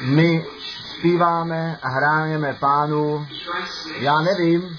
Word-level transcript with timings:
My 0.00 0.44
zpíváme 0.98 1.78
a 1.82 1.88
hrajeme 1.88 2.56
pánu. 2.60 3.26
Já 3.98 4.20
nevím, 4.20 4.78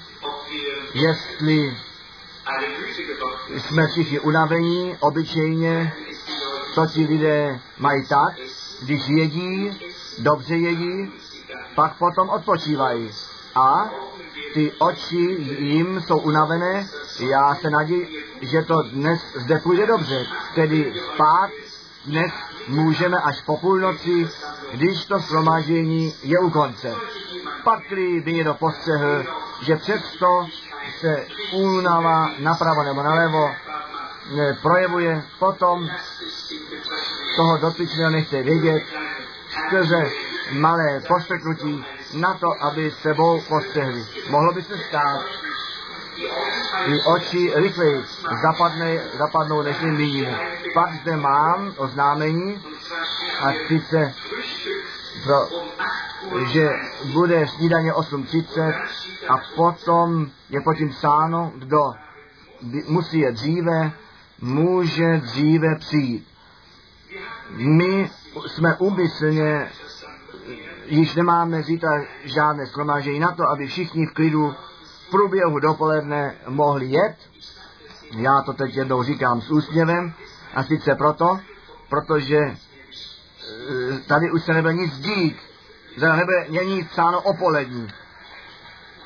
jestli 0.94 1.76
jsme 3.58 3.86
všichni 3.86 4.20
unavení, 4.20 4.96
obyčejně, 5.00 5.92
co 6.74 6.86
ti 6.86 7.06
lidé 7.06 7.60
mají 7.78 8.06
tak, 8.06 8.34
když 8.82 9.08
jedí, 9.08 9.80
dobře 10.18 10.56
jedí, 10.56 11.12
pak 11.74 11.96
potom 11.96 12.28
odpočívají. 12.28 13.10
A 13.54 13.90
ty 14.54 14.72
oči 14.78 15.36
jim 15.58 16.00
jsou 16.00 16.18
unavené, 16.18 16.88
já 17.18 17.54
se 17.54 17.70
naději, 17.70 18.24
že 18.40 18.62
to 18.62 18.82
dnes 18.82 19.20
zde 19.34 19.58
půjde 19.58 19.86
dobře. 19.86 20.26
Tedy 20.54 20.94
spát 21.14 21.50
dnes 22.06 22.32
můžeme 22.68 23.20
až 23.20 23.42
po 23.42 23.56
půlnoci, 23.56 24.28
když 24.72 25.04
to 25.04 25.18
shromáždění 25.18 26.14
je 26.22 26.38
u 26.38 26.50
konce. 26.50 26.94
Pak 27.64 27.78
by 28.24 28.32
někdo 28.32 28.54
postřehl, 28.54 29.24
že 29.62 29.76
přesto 29.76 30.46
se 31.00 31.26
únava 31.52 32.30
napravo 32.38 32.82
nebo 32.82 33.02
nalevo 33.02 33.50
projevuje, 34.62 35.22
potom 35.38 35.88
toho 37.36 37.58
dotyčného 37.58 38.10
nechce 38.10 38.42
vědět, 38.42 38.82
skrze 39.66 40.02
malé 40.52 41.00
poštrknutí 41.08 41.84
na 42.14 42.34
to, 42.34 42.46
aby 42.60 42.90
sebou 42.90 43.40
postřehli. 43.48 44.06
Mohlo 44.30 44.52
by 44.52 44.62
se 44.62 44.78
stát, 44.88 45.22
i 46.86 47.00
oči 47.16 47.52
rychleji 47.54 48.04
zapadne, 48.42 48.98
zapadnou, 49.18 49.62
než 49.62 49.76
vidíme. 49.80 50.38
Pak 50.74 50.94
zde 50.94 51.16
mám 51.16 51.74
oznámení 51.76 52.62
a 53.40 53.52
sice 53.68 54.14
pro, 55.24 55.48
že 56.52 56.68
bude 57.12 57.48
snídaně 57.48 57.92
8.30 57.92 58.82
a 59.28 59.34
potom 59.56 60.30
je 60.50 60.60
pod 60.60 60.74
tím 60.74 60.90
psáno, 60.90 61.52
kdo 61.54 61.92
musí 62.88 63.18
je 63.18 63.32
dříve, 63.32 63.92
může 64.40 65.16
dříve 65.16 65.76
přijít. 65.78 66.28
My 67.56 68.10
jsme 68.46 68.76
úmyslně, 68.76 69.70
již 70.86 71.14
nemáme 71.14 71.62
zítra 71.62 71.90
žádné 72.24 72.66
schromáždění 72.66 73.18
na 73.18 73.32
to, 73.32 73.48
aby 73.48 73.66
všichni 73.66 74.06
v 74.06 74.14
klidu 74.14 74.54
průběhu 75.12 75.58
dopoledne 75.58 76.34
mohli 76.48 76.86
jet. 76.86 77.16
Já 78.16 78.42
to 78.42 78.52
teď 78.52 78.74
jednou 78.76 79.02
říkám 79.02 79.40
s 79.40 79.50
úsměvem 79.50 80.12
a 80.54 80.62
sice 80.62 80.94
proto, 80.94 81.38
protože 81.88 82.36
e, 82.38 82.56
tady 84.06 84.30
už 84.30 84.44
se 84.44 84.52
nebude 84.52 84.74
nic 84.74 84.94
zde 85.96 86.16
nebude 86.16 86.46
není 86.48 86.84
psáno 86.84 87.20
o 87.20 87.34
polední. 87.34 87.88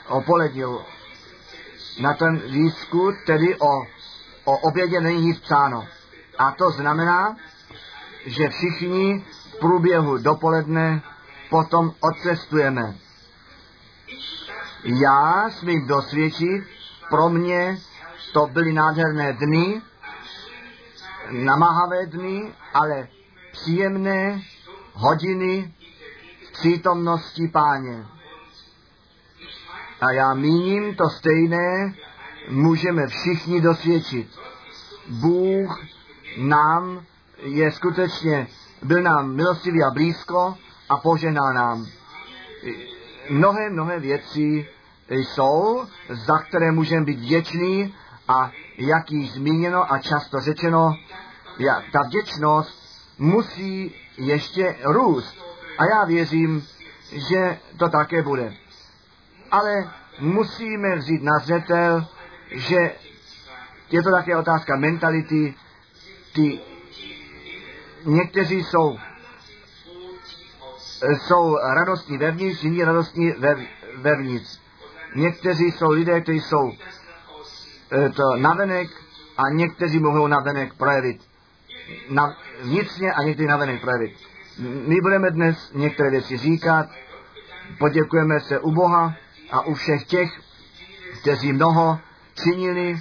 O 0.08 0.20
polední. 0.20 0.62
Na 2.00 2.14
ten 2.14 2.38
výzkum, 2.38 3.14
tedy 3.26 3.56
o, 3.58 3.82
o 4.44 4.58
obědě 4.58 5.00
není 5.00 5.26
nic 5.26 5.40
psáno. 5.40 5.88
A 6.38 6.50
to 6.50 6.70
znamená, 6.70 7.36
že 8.26 8.48
všichni 8.48 9.24
v 9.50 9.58
průběhu 9.58 10.18
dopoledne 10.18 11.02
potom 11.50 11.92
odcestujeme. 12.00 12.94
Já 14.88 15.50
smím 15.50 15.86
dosvědčit, 15.86 16.64
pro 17.10 17.28
mě 17.28 17.78
to 18.32 18.46
byly 18.46 18.72
nádherné 18.72 19.32
dny, 19.32 19.82
namáhavé 21.30 22.06
dny, 22.06 22.54
ale 22.74 23.08
příjemné 23.52 24.42
hodiny 24.92 25.74
v 26.48 26.52
přítomnosti 26.52 27.48
páně. 27.48 28.06
A 30.00 30.12
já 30.12 30.34
míním 30.34 30.94
to 30.94 31.04
stejné, 31.08 31.94
můžeme 32.48 33.06
všichni 33.06 33.60
dosvědčit. 33.60 34.28
Bůh 35.08 35.84
nám 36.38 37.04
je 37.42 37.72
skutečně, 37.72 38.46
byl 38.82 39.02
nám 39.02 39.34
milostivý 39.34 39.84
a 39.84 39.90
blízko 39.90 40.54
a 40.88 40.96
poženal 40.96 41.54
nám. 41.54 41.86
Mnohé, 43.30 43.70
mnohé 43.70 43.98
věci 43.98 44.68
jsou, 45.08 45.84
za 46.08 46.38
které 46.38 46.72
můžeme 46.72 47.04
být 47.04 47.18
vděční 47.18 47.94
a 48.28 48.50
jak 48.78 49.10
již 49.10 49.32
zmíněno 49.32 49.92
a 49.92 49.98
často 49.98 50.40
řečeno, 50.40 50.94
ta 51.92 51.98
vděčnost 52.06 53.02
musí 53.18 53.94
ještě 54.16 54.76
růst. 54.84 55.36
A 55.78 55.84
já 55.84 56.04
věřím, 56.04 56.66
že 57.30 57.58
to 57.76 57.88
také 57.88 58.22
bude. 58.22 58.54
Ale 59.50 59.90
musíme 60.20 60.96
vzít 60.96 61.22
na 61.22 61.38
zřetel, 61.38 62.06
že 62.50 62.92
je 63.90 64.02
to 64.02 64.10
také 64.10 64.36
otázka 64.36 64.76
mentality. 64.76 65.54
Ty 66.34 66.60
někteří 68.04 68.64
jsou 68.64 68.98
jsou 71.02 71.56
radostní 71.74 72.18
vevnitř, 72.18 72.62
jiní 72.62 72.84
radostní 72.84 73.30
vev, 73.30 73.58
vevnitř. 73.96 74.60
Někteří 75.16 75.64
jsou 75.64 75.90
lidé, 75.90 76.20
kteří 76.20 76.40
jsou 76.40 76.72
e, 77.92 78.08
to 78.08 78.36
navenek 78.36 78.88
a 79.36 79.42
někteří 79.52 79.98
mohou 79.98 80.26
navenek 80.26 80.74
projevit. 80.74 81.20
Na, 82.10 82.36
vnitřně 82.62 83.12
a 83.12 83.22
někteří 83.22 83.46
navenek 83.46 83.80
projevit. 83.80 84.16
My 84.86 85.00
budeme 85.02 85.30
dnes 85.30 85.70
některé 85.74 86.10
věci 86.10 86.36
říkat, 86.36 86.86
poděkujeme 87.78 88.40
se 88.40 88.58
u 88.58 88.70
Boha 88.70 89.14
a 89.50 89.60
u 89.60 89.74
všech 89.74 90.04
těch, 90.04 90.30
kteří 91.20 91.52
mnoho 91.52 91.98
činili, 92.42 93.00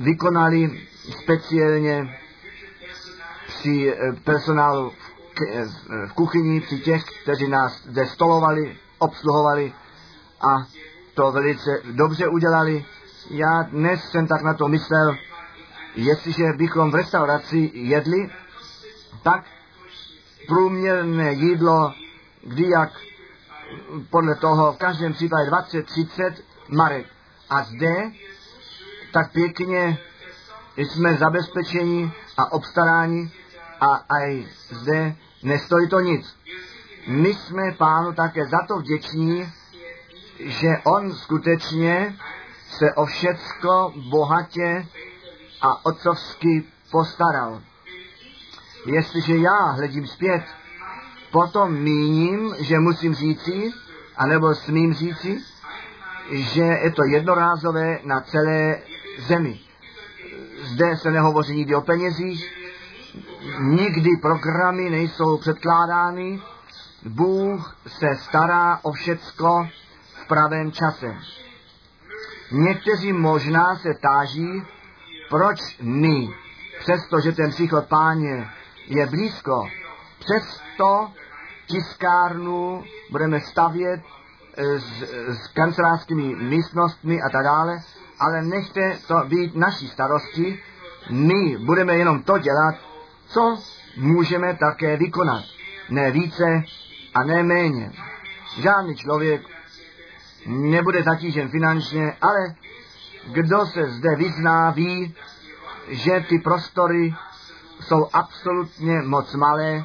vykonali 0.00 0.80
speciálně 1.22 2.18
při 3.46 3.92
e, 3.92 4.12
personálu 4.12 4.92
v 6.08 6.12
kuchyni, 6.12 6.60
při 6.60 6.78
těch, 6.80 7.04
kteří 7.22 7.48
nás 7.48 7.82
zde 7.82 8.06
stolovali, 8.06 8.76
obsluhovali 8.98 9.72
a 10.40 10.66
to 11.14 11.32
velice 11.32 11.70
dobře 11.84 12.28
udělali. 12.28 12.84
Já 13.30 13.62
dnes 13.62 14.00
jsem 14.10 14.26
tak 14.26 14.42
na 14.42 14.54
to 14.54 14.68
myslel, 14.68 15.16
jestliže 15.94 16.44
bychom 16.56 16.90
v 16.90 16.94
restauraci 16.94 17.70
jedli, 17.74 18.30
tak 19.22 19.44
průměrné 20.46 21.32
jídlo, 21.32 21.94
kdy 22.42 22.68
jak 22.68 22.90
podle 24.10 24.34
toho 24.34 24.72
v 24.72 24.76
každém 24.78 25.12
případě 25.12 25.50
20-30 25.50 26.34
marek. 26.68 27.06
A 27.50 27.62
zde 27.62 28.10
tak 29.12 29.32
pěkně 29.32 29.98
jsme 30.76 31.14
zabezpečeni 31.14 32.12
a 32.36 32.52
obstaráni 32.52 33.32
a 33.80 34.04
aj 34.08 34.46
zde 34.70 35.16
nestojí 35.42 35.88
to 35.88 36.00
nic. 36.00 36.36
My 37.06 37.34
jsme 37.34 37.72
pánu 37.72 38.12
také 38.12 38.46
za 38.46 38.58
to 38.68 38.76
vděční, 38.76 39.52
že 40.44 40.68
on 40.84 41.12
skutečně 41.12 42.16
se 42.68 42.94
o 42.94 43.06
všecko 43.06 43.92
bohatě 44.10 44.86
a 45.60 45.86
otcovsky 45.86 46.64
postaral. 46.90 47.60
Jestliže 48.86 49.36
já 49.36 49.64
hledím 49.64 50.06
zpět, 50.06 50.42
potom 51.32 51.72
míním, 51.72 52.54
že 52.58 52.78
musím 52.78 53.14
říci, 53.14 53.70
anebo 54.16 54.54
smím 54.54 54.94
říci, 54.94 55.38
že 56.30 56.62
je 56.62 56.90
to 56.90 57.04
jednorázové 57.04 57.98
na 58.04 58.20
celé 58.20 58.78
zemi. 59.18 59.60
Zde 60.62 60.96
se 60.96 61.10
nehovoří 61.10 61.56
nikdy 61.56 61.74
o 61.74 61.80
penězích, 61.80 62.52
nikdy 63.60 64.10
programy 64.22 64.90
nejsou 64.90 65.38
předkládány, 65.38 66.40
Bůh 67.04 67.76
se 67.86 68.06
stará 68.16 68.78
o 68.82 68.92
všecko 68.92 69.68
pravém 70.30 70.72
čase. 70.72 71.16
Někteří 72.52 73.12
možná 73.12 73.76
se 73.76 73.94
táží, 73.94 74.62
proč 75.30 75.58
my, 75.82 76.28
přestože 76.78 77.32
ten 77.32 77.50
příchod 77.50 77.88
páně 77.88 78.50
je 78.86 79.06
blízko, 79.06 79.68
přesto 80.18 81.10
tiskárnu 81.66 82.84
budeme 83.10 83.40
stavět 83.40 84.00
s, 84.56 85.02
s 85.42 85.48
kancelářskými 85.54 86.34
místnostmi 86.34 87.22
a 87.22 87.28
tak 87.32 87.44
dále, 87.44 87.78
ale 88.20 88.42
nechte 88.42 88.98
to 89.06 89.14
být 89.28 89.54
naší 89.54 89.88
starosti, 89.88 90.62
my 91.10 91.56
budeme 91.58 91.96
jenom 91.96 92.22
to 92.22 92.38
dělat, 92.38 92.74
co 93.26 93.58
můžeme 93.96 94.56
také 94.56 94.96
vykonat. 94.96 95.44
Ne 95.90 96.10
více 96.10 96.62
a 97.14 97.24
ne 97.24 97.42
méně. 97.42 97.92
Žádný 98.58 98.96
člověk 98.96 99.42
nebude 100.46 101.02
zatížen 101.02 101.48
finančně, 101.48 102.16
ale 102.20 102.54
kdo 103.32 103.66
se 103.66 103.90
zde 103.90 104.16
vyzná, 104.16 104.70
ví, 104.70 105.14
že 105.88 106.24
ty 106.28 106.38
prostory 106.38 107.14
jsou 107.80 108.08
absolutně 108.12 109.02
moc 109.02 109.34
malé 109.34 109.84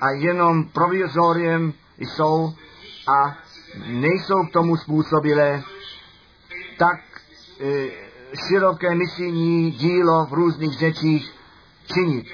a 0.00 0.10
jenom 0.10 0.64
provizoriem 0.64 1.72
jsou 1.98 2.54
a 3.08 3.36
nejsou 3.86 4.46
k 4.46 4.52
tomu 4.52 4.76
způsobilé 4.76 5.62
tak 6.78 7.00
e, 7.60 7.88
široké 8.48 8.94
misijní 8.94 9.70
dílo 9.70 10.26
v 10.26 10.32
různých 10.32 10.78
řečích 10.78 11.32
činit. 11.94 12.26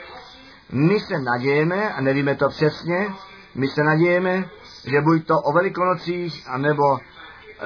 My 0.73 1.01
se 1.01 1.19
nadějeme, 1.19 1.95
a 1.95 2.01
nevíme 2.01 2.35
to 2.35 2.49
přesně, 2.49 3.09
my 3.55 3.69
se 3.69 3.83
nadějeme, 3.85 4.45
že 4.85 5.01
buď 5.01 5.27
to 5.27 5.41
o 5.41 5.53
velikonocích, 5.53 6.49
anebo 6.49 6.99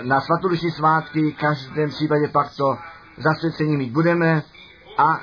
na 0.03 0.21
svatodušní 0.21 0.71
svátky, 0.71 1.31
v 1.31 1.37
každém 1.37 1.91
případě 1.91 2.29
pak 2.29 2.57
to 2.57 2.79
zasvěcení 3.17 3.77
mít 3.77 3.93
budeme 3.93 4.43
a 4.99 5.21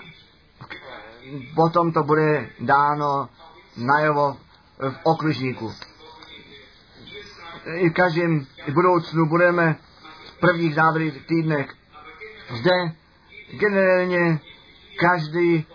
potom 1.56 1.92
to 1.92 2.04
bude 2.04 2.50
dáno 2.60 3.30
najevo 3.78 4.38
v 4.80 5.00
okružníku. 5.04 5.74
I 7.76 7.90
v 7.90 7.94
každém 7.94 8.46
budoucnu 8.74 9.26
budeme 9.26 9.76
v 10.26 10.40
prvních 10.40 10.76
závěrých 10.76 11.26
týdnech 11.28 11.74
zde 12.50 12.92
generálně 13.60 14.40
každý 15.00 15.66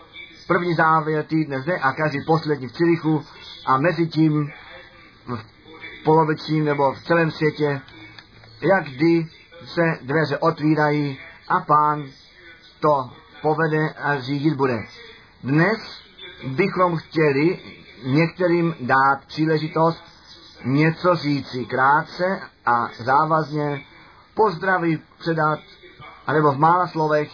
první 0.48 0.74
závěr 0.74 1.24
týdne 1.24 1.60
zde 1.60 1.78
a 1.78 1.92
každý 1.92 2.18
poslední 2.26 2.68
v 2.68 2.72
Cirichu 2.72 3.24
a 3.66 3.78
mezi 3.78 4.06
tím 4.06 4.52
v 5.26 5.44
polovičním 6.04 6.64
nebo 6.64 6.92
v 6.92 7.02
celém 7.02 7.30
světě, 7.30 7.80
jak 8.60 8.84
kdy 8.84 9.26
se 9.64 9.98
dveře 10.02 10.38
otvírají 10.38 11.18
a 11.48 11.60
pán 11.60 12.04
to 12.80 13.10
povede 13.42 13.90
a 13.90 14.20
řídit 14.20 14.54
bude. 14.54 14.78
Dnes 15.42 15.78
bychom 16.46 16.96
chtěli 16.96 17.58
některým 18.04 18.74
dát 18.80 19.24
příležitost 19.26 20.04
něco 20.64 21.16
říci 21.16 21.64
krátce 21.64 22.40
a 22.66 22.88
závazně, 22.98 23.84
pozdravit, 24.34 25.00
předat, 25.18 25.58
anebo 26.26 26.52
v 26.52 26.58
mála 26.58 26.86
slovech 26.86 27.30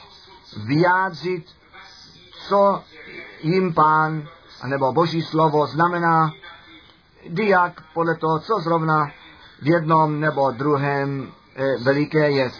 vyjádřit, 0.66 1.46
co 2.48 2.82
jim 3.42 3.74
pán, 3.74 4.28
anebo 4.60 4.92
boží 4.92 5.22
slovo 5.22 5.66
znamená, 5.66 6.32
diak 7.28 7.82
podle 7.94 8.14
toho, 8.14 8.38
co 8.38 8.60
zrovna 8.60 9.10
v 9.64 9.68
jednom 9.68 10.20
nebo 10.20 10.50
druhém 10.50 11.32
e, 11.56 11.76
veliké 11.84 12.30
je. 12.30 12.50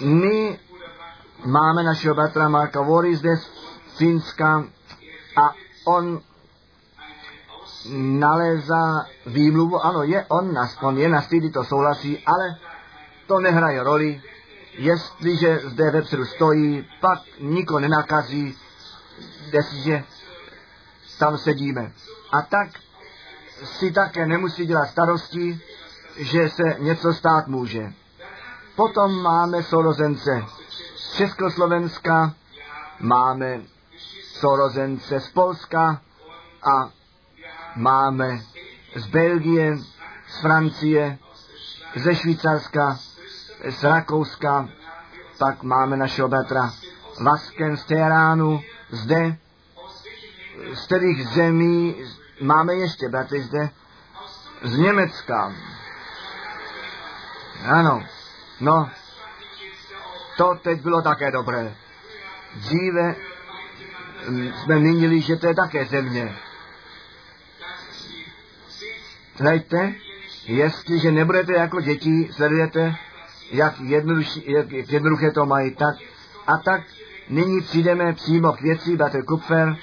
My 0.00 0.58
máme 1.44 1.82
našeho 1.82 2.14
bratra 2.14 2.48
Marka 2.48 2.80
Vory 2.80 3.16
zde 3.16 3.36
z 3.36 3.44
Finska 3.96 4.64
a 5.36 5.54
on 5.84 6.20
nalézá 7.96 9.06
výmluvu, 9.26 9.84
ano, 9.84 10.02
je 10.02 10.24
on, 10.28 10.52
na, 10.52 10.68
on 10.82 10.98
je 10.98 11.08
na 11.08 11.22
stýdy, 11.22 11.50
to 11.50 11.64
souhlasí, 11.64 12.18
ale 12.26 12.56
to 13.26 13.40
nehraje 13.40 13.82
roli. 13.82 14.22
Jestliže 14.78 15.60
zde 15.64 15.90
vepředu 15.90 16.24
stojí, 16.24 16.88
pak 17.00 17.18
niko 17.40 17.80
nenakazí, 17.80 18.56
jestliže 19.52 20.04
tam 21.18 21.38
sedíme. 21.38 21.92
A 22.32 22.42
tak 22.42 22.68
si 23.64 23.92
také 23.92 24.26
nemusí 24.26 24.66
dělat 24.66 24.86
starosti, 24.86 25.60
že 26.16 26.48
se 26.48 26.62
něco 26.78 27.12
stát 27.12 27.46
může. 27.46 27.92
Potom 28.76 29.22
máme 29.22 29.62
sourozence 29.62 30.44
z 30.96 31.16
Československa, 31.16 32.34
máme 33.00 33.60
sourozence 34.40 35.20
z 35.20 35.30
Polska 35.30 36.00
a 36.62 36.90
máme 37.76 38.40
z 38.94 39.06
Belgie, 39.06 39.76
z 40.28 40.40
Francie, 40.40 41.18
ze 41.96 42.14
Švýcarska, 42.14 42.98
z 43.68 43.84
Rakouska, 43.84 44.68
pak 45.38 45.62
máme 45.62 45.96
našeho 45.96 46.28
bratra 46.28 46.72
Vasken 47.24 47.76
z 47.76 47.84
Teheránu, 47.84 48.60
zde, 48.90 49.36
z 50.74 50.86
kterých 50.86 51.28
zemí 51.28 51.96
máme 52.40 52.74
ještě 52.74 53.08
bratry 53.08 53.42
zde, 53.42 53.70
z 54.62 54.78
Německa. 54.78 55.54
Ano, 57.64 58.02
no, 58.60 58.90
to 60.36 60.54
teď 60.62 60.80
bylo 60.80 61.02
také 61.02 61.30
dobré. 61.30 61.74
Dříve 62.54 63.14
mm, 64.28 64.52
jsme 64.52 64.78
měnili, 64.78 65.20
že 65.20 65.36
to 65.36 65.46
je 65.46 65.54
také 65.54 65.84
země. 65.84 66.36
Hleďte, 69.40 69.94
jestliže 70.44 71.12
nebudete 71.12 71.52
jako 71.52 71.80
děti, 71.80 72.28
sledujete, 72.32 72.96
jak, 73.50 73.80
jak, 73.80 74.04
jak 74.46 74.92
jednoduché 74.92 75.30
to 75.30 75.46
mají, 75.46 75.74
tak 75.74 75.96
a 76.46 76.58
tak 76.64 76.80
nyní 77.28 77.60
přijdeme 77.60 78.12
přímo 78.12 78.52
k 78.52 78.60
věci, 78.60 78.96
bratr 78.96 79.24
Kupfer, 79.24 79.76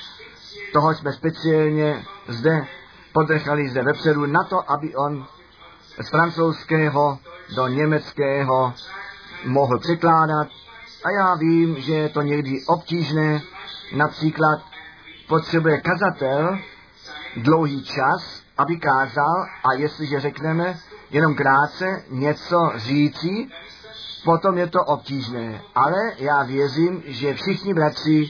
toho 0.74 0.96
jsme 0.96 1.14
speciálně 1.14 2.06
zde 2.28 2.68
podechali 3.14 3.70
zde 3.70 3.84
vepředu 3.84 4.26
na 4.26 4.44
to, 4.44 4.72
aby 4.72 4.96
on 4.96 5.28
z 6.02 6.10
francouzského 6.10 7.20
do 7.56 7.68
německého 7.68 8.74
mohl 9.46 9.80
překládat. 9.80 10.48
A 11.06 11.12
já 11.20 11.36
vím, 11.36 11.76
že 11.76 11.94
je 11.94 12.10
to 12.10 12.22
někdy 12.22 12.66
obtížné, 12.68 13.42
například 13.96 14.60
potřebuje 15.28 15.82
kazatel 15.82 16.60
dlouhý 17.38 17.84
čas, 17.84 18.44
aby 18.58 18.78
kázal 18.78 19.46
a 19.64 19.74
jestliže 19.74 20.20
řekneme 20.20 20.80
jenom 21.10 21.36
krátce 21.36 22.04
něco 22.10 22.72
říci, 22.76 23.48
potom 24.26 24.58
je 24.58 24.68
to 24.68 24.84
obtížné. 24.84 25.62
Ale 25.76 25.98
já 26.18 26.44
věřím, 26.44 27.04
že 27.06 27.34
všichni 27.34 27.74
bratři 27.74 28.30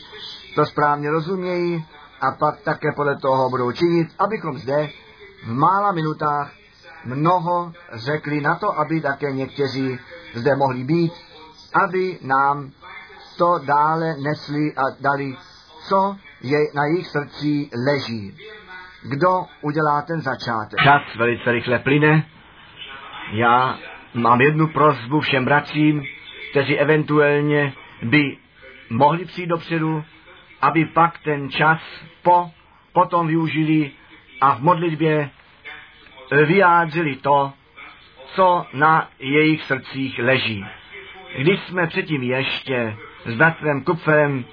to 0.56 0.66
správně 0.66 1.12
rozumějí 1.12 1.86
a 2.22 2.32
pak 2.32 2.62
také 2.62 2.92
podle 2.96 3.16
toho 3.16 3.50
budou 3.50 3.72
činit, 3.72 4.08
abychom 4.20 4.58
zde 4.58 4.90
v 5.44 5.52
mála 5.54 5.92
minutách 5.92 6.54
mnoho 7.06 7.74
řekli 7.94 8.42
na 8.42 8.56
to, 8.56 8.80
aby 8.80 9.02
také 9.02 9.32
někteří 9.32 10.00
zde 10.34 10.56
mohli 10.56 10.84
být, 10.84 11.12
aby 11.84 12.18
nám 12.22 12.72
to 13.38 13.60
dále 13.66 14.16
nesli 14.24 14.74
a 14.76 14.82
dali, 15.02 15.36
co 15.90 16.16
je 16.42 16.60
na 16.76 16.86
jejich 16.86 17.08
srdci 17.08 17.70
leží. 17.88 18.38
Kdo 19.10 19.46
udělá 19.62 20.02
ten 20.02 20.22
začátek? 20.22 20.80
Čas 20.84 21.02
velice 21.18 21.52
rychle 21.52 21.80
plyne. 21.80 22.26
Já 23.34 23.80
mám 24.14 24.42
jednu 24.42 24.68
prozbu 24.68 25.20
všem 25.20 25.46
bratřím, 25.46 26.04
kteří 26.52 26.80
eventuálně 26.80 27.74
by 28.04 28.38
mohli 28.90 29.26
přijít 29.26 29.48
dopředu, 29.48 30.04
aby 30.62 30.86
pak 30.86 31.18
ten 31.18 31.50
čas 31.50 31.82
po, 32.22 32.52
potom 32.94 33.28
využili 33.28 33.92
a 34.42 34.56
v 34.56 34.62
modlitbě 34.62 35.30
vyjádřili 36.46 37.16
to, 37.16 37.54
co 38.26 38.66
na 38.74 39.10
jejich 39.20 39.64
srdcích 39.64 40.20
leží. 40.20 40.66
Když 41.38 41.60
jsme 41.60 41.88
předtím 41.88 42.24
ještě 42.24 42.96
s 43.26 43.36
bratrem 43.36 43.84
Kupferem 43.84 44.46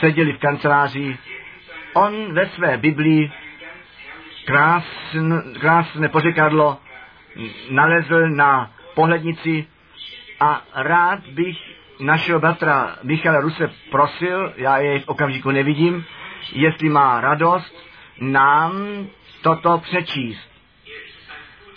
seděli 0.00 0.32
v 0.32 0.38
kanceláři, 0.38 1.18
on 1.94 2.34
ve 2.34 2.46
své 2.46 2.76
Biblii 2.76 3.32
krásn, 4.44 5.34
krásné 5.60 6.08
pořekadlo 6.08 6.78
nalezl 7.70 8.28
na 8.28 8.70
pohlednici 8.94 9.66
a 10.40 10.62
rád 10.74 11.26
bych 11.26 11.77
našeho 12.00 12.40
bratra 12.40 12.96
Michala 13.02 13.40
Ruse 13.40 13.70
prosil, 13.90 14.52
já 14.56 14.78
jej 14.78 15.00
v 15.00 15.08
okamžiku 15.08 15.50
nevidím, 15.50 16.04
jestli 16.52 16.88
má 16.88 17.20
radost 17.20 17.88
nám 18.20 19.06
toto 19.42 19.78
přečíst. 19.78 20.50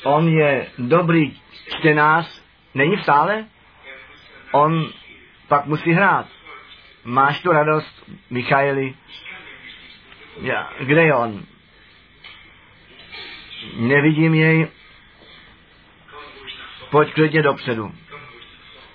On 0.03 0.27
je 0.27 0.67
dobrý 0.77 1.37
čtenář, 1.79 2.43
není 2.73 2.95
v 2.95 3.03
sále? 3.03 3.45
On 4.51 4.89
pak 5.47 5.65
musí 5.65 5.91
hrát. 5.91 6.27
Máš 7.03 7.41
tu 7.41 7.51
radost, 7.51 8.03
Michaeli? 8.29 8.95
Ja, 10.41 10.69
kde 10.79 11.03
je 11.03 11.15
on? 11.15 11.45
Nevidím 13.75 14.33
jej. 14.33 14.67
Pojď 16.89 17.13
klidně 17.13 17.41
dopředu. 17.41 17.91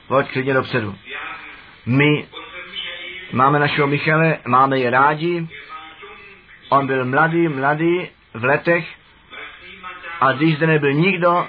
Pojď 0.09 0.33
klidně 0.33 0.55
dopředu. 0.55 0.99
My 1.87 2.29
máme 3.33 3.59
našeho 3.59 3.87
Michale, 3.87 4.39
máme 4.47 4.79
je 4.79 4.91
rádi. 4.91 5.49
On 6.69 6.87
byl 6.87 7.05
mladý, 7.05 7.49
mladý 7.49 8.09
v 8.35 8.45
letech 8.45 8.89
a 10.21 10.33
když 10.33 10.57
zde 10.57 10.67
nebyl 10.67 10.93
nikdo 10.93 11.49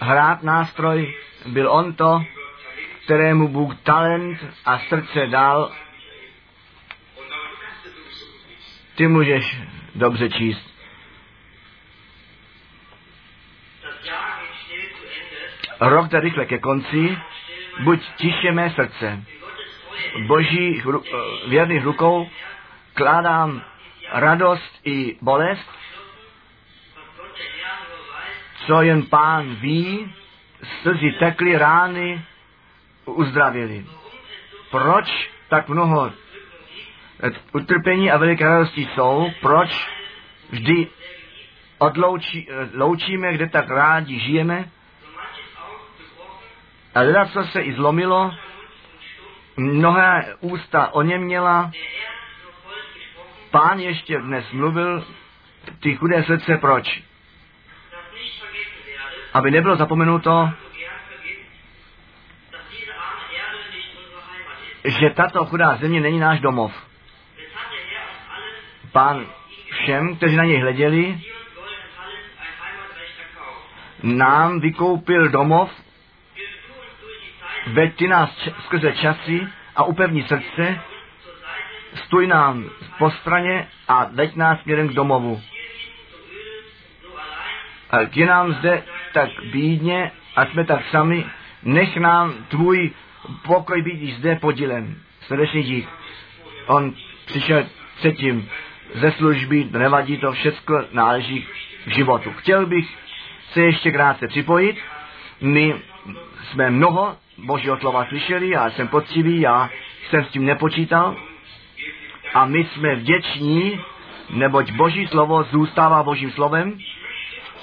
hrát 0.00 0.42
nástroj, 0.42 1.14
byl 1.46 1.70
on 1.70 1.92
to, 1.92 2.24
kterému 3.04 3.48
Bůh 3.48 3.76
talent 3.82 4.38
a 4.64 4.78
srdce 4.78 5.26
dal. 5.26 5.72
Ty 8.94 9.08
můžeš 9.08 9.60
dobře 9.94 10.30
číst. 10.30 10.74
Rok 15.80 16.08
jde 16.08 16.20
rychle 16.20 16.46
ke 16.46 16.58
konci, 16.58 17.18
buď 17.80 18.00
tiše 18.16 18.52
mé 18.52 18.70
srdce. 18.70 19.24
Boží 20.26 20.82
eh, 20.82 21.48
věrných 21.48 21.84
rukou 21.84 22.28
kládám 22.94 23.62
radost 24.12 24.80
i 24.84 25.16
bolest, 25.22 25.70
co 28.66 28.82
jen 28.82 29.02
pán 29.02 29.54
ví, 29.54 30.14
slzy 30.82 31.12
tekly, 31.18 31.58
rány 31.58 32.24
uzdravili. 33.04 33.86
Proč 34.70 35.30
tak 35.48 35.68
mnoho 35.68 36.12
utrpení 37.52 38.10
a 38.10 38.16
veliké 38.16 38.44
radosti 38.44 38.88
jsou? 38.94 39.30
Proč 39.40 39.88
vždy 40.50 40.86
odloučí, 41.78 42.48
loučíme, 42.74 43.32
kde 43.32 43.48
tak 43.48 43.70
rádi 43.70 44.18
žijeme? 44.18 44.70
A 46.94 47.00
teda, 47.00 47.26
co 47.26 47.44
se 47.44 47.60
i 47.60 47.72
zlomilo, 47.72 48.34
mnohé 49.56 50.34
ústa 50.40 50.94
měla, 51.18 51.70
pán 53.50 53.78
ještě 53.78 54.18
dnes 54.18 54.52
mluvil, 54.52 55.06
ty 55.80 55.96
chudé 55.96 56.24
srdce, 56.24 56.56
proč? 56.56 57.02
Aby 59.34 59.50
nebylo 59.50 59.76
zapomenuto, 59.76 60.50
že 64.84 65.10
tato 65.10 65.44
chudá 65.44 65.76
země 65.76 66.00
není 66.00 66.18
náš 66.18 66.40
domov. 66.40 66.72
Pán 68.92 69.26
všem, 69.70 70.16
kteří 70.16 70.36
na 70.36 70.44
něj 70.44 70.60
hleděli, 70.60 71.20
nám 74.02 74.60
vykoupil 74.60 75.28
domov, 75.28 75.83
veď 77.66 78.08
nás 78.08 78.36
č- 78.36 78.52
skrze 78.64 78.92
časy 78.92 79.48
a 79.76 79.84
upevní 79.84 80.22
srdce, 80.22 80.80
stůj 81.94 82.26
nám 82.26 82.70
po 82.98 83.10
straně 83.10 83.68
a 83.88 84.08
veď 84.12 84.36
nás 84.36 84.60
směrem 84.60 84.88
k 84.88 84.92
domovu. 84.92 85.42
A 87.90 87.96
je 88.14 88.26
nám 88.26 88.52
zde 88.52 88.82
tak 89.12 89.30
bídně 89.52 90.10
a 90.36 90.46
jsme 90.46 90.64
tak 90.64 90.80
sami, 90.90 91.26
nech 91.62 91.96
nám 91.96 92.34
tvůj 92.48 92.90
pokoj 93.42 93.82
být 93.82 94.14
zde 94.14 94.36
podílen. 94.36 94.96
Srdečný 95.20 95.62
dík. 95.62 95.88
On 96.66 96.94
přišel 97.24 97.66
předtím 97.96 98.48
ze 98.94 99.12
služby, 99.12 99.68
nevadí 99.70 100.18
to, 100.18 100.32
všechno 100.32 100.84
náleží 100.92 101.46
k 101.84 101.88
životu. 101.90 102.32
Chtěl 102.32 102.66
bych 102.66 102.96
se 103.52 103.62
ještě 103.62 103.90
krátce 103.92 104.28
připojit. 104.28 104.76
My 105.40 105.74
jsme 106.42 106.70
mnoho 106.70 107.16
Božího 107.38 107.78
slova 107.78 108.04
slyšeli, 108.04 108.48
já 108.48 108.70
jsem 108.70 108.88
poctivý, 108.88 109.40
já 109.40 109.70
jsem 110.10 110.24
s 110.24 110.28
tím 110.28 110.44
nepočítal. 110.44 111.16
A 112.34 112.46
my 112.46 112.64
jsme 112.64 112.94
vděční, 112.94 113.80
neboť 114.30 114.72
Boží 114.72 115.06
slovo 115.06 115.42
zůstává 115.42 116.02
Božím 116.02 116.30
slovem. 116.30 116.78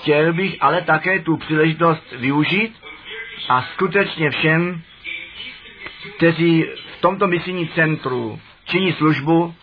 Chtěl 0.02 0.34
bych 0.34 0.58
ale 0.60 0.82
také 0.82 1.20
tu 1.20 1.38
příležitost 1.38 2.12
využít 2.12 2.82
a 3.50 3.62
skutečně 3.62 4.30
všem, 4.30 4.82
kteří 6.18 6.66
v 6.98 7.02
tomto 7.02 7.28
misijním 7.28 7.68
centru 7.68 8.40
činí 8.66 8.94
službu, 8.94 9.56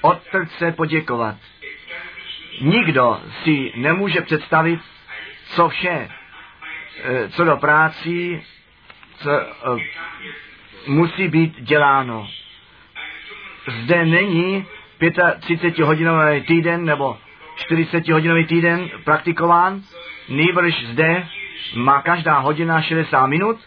od 0.00 0.22
srdce 0.30 0.72
poděkovat. 0.72 1.36
Nikdo 2.60 3.20
si 3.44 3.72
nemůže 3.76 4.20
představit, 4.20 4.80
co 5.46 5.68
vše, 5.68 6.08
eh, 7.04 7.28
co 7.28 7.44
do 7.44 7.56
práci, 7.56 8.42
musí 10.86 11.28
být 11.28 11.60
děláno. 11.60 12.28
Zde 13.82 14.04
není 14.04 14.66
35-hodinový 15.00 16.46
týden 16.46 16.84
nebo 16.84 17.18
40-hodinový 17.56 18.46
týden 18.46 18.90
praktikován, 19.04 19.80
nejbrž 20.28 20.84
zde 20.84 21.26
má 21.74 22.02
každá 22.02 22.38
hodina 22.38 22.82
60 22.82 23.26
minut 23.26 23.60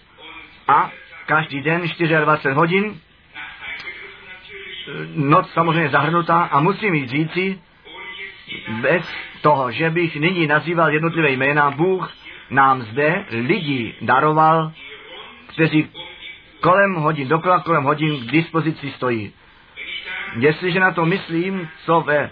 a 0.67 0.91
každý 1.25 1.61
den 1.61 1.81
24 1.81 2.53
hodin, 2.53 2.99
noc 5.15 5.51
samozřejmě 5.51 5.89
zahrnutá 5.89 6.43
a 6.43 6.59
musím 6.59 6.93
jít 6.93 7.09
říci, 7.09 7.59
bez 8.81 9.05
toho, 9.41 9.71
že 9.71 9.89
bych 9.89 10.15
nyní 10.15 10.47
nazýval 10.47 10.93
jednotlivé 10.93 11.31
jména, 11.31 11.71
Bůh 11.71 12.11
nám 12.49 12.81
zde 12.81 13.25
lidi 13.29 13.95
daroval, 14.01 14.71
kteří 15.53 15.89
kolem 16.59 16.93
hodin, 16.95 17.27
dokola 17.27 17.59
kolem 17.59 17.83
hodin 17.83 18.27
k 18.27 18.31
dispozici 18.31 18.91
stojí. 18.91 19.33
Jestliže 20.39 20.79
na 20.79 20.91
to 20.91 21.05
myslím, 21.05 21.69
co 21.85 22.01
ve, 22.01 22.29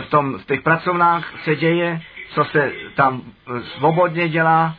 v, 0.00 0.10
tom, 0.10 0.38
v 0.38 0.44
těch 0.46 0.62
pracovnách 0.62 1.32
se 1.44 1.56
děje, 1.56 2.00
co 2.28 2.44
se 2.44 2.72
tam 2.94 3.22
svobodně 3.62 4.28
dělá, 4.28 4.74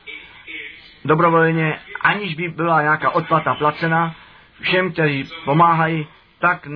dobrovolně, 1.06 1.80
aniž 2.02 2.36
by 2.36 2.50
byla 2.50 2.82
nějaká 2.82 3.10
odplata 3.10 3.56
placena, 3.56 4.16
všem, 4.62 4.92
kteří 4.92 5.30
pomáhají, 5.46 6.08
tak 6.40 6.68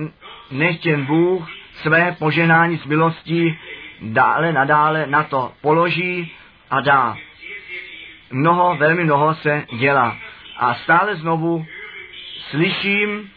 nechtěn 0.50 1.06
Bůh 1.06 1.48
své 1.72 2.16
poženání 2.18 2.78
s 2.78 2.84
milostí 2.84 3.58
dále 4.00 4.52
nadále 4.52 5.06
na 5.06 5.22
to 5.22 5.52
položí 5.60 6.32
a 6.70 6.80
dá. 6.80 7.16
Mnoho, 8.30 8.76
velmi 8.76 9.04
mnoho 9.04 9.34
se 9.34 9.64
dělá. 9.78 10.16
A 10.60 10.74
stále 10.74 11.16
znovu 11.16 11.66
slyším 12.50 13.30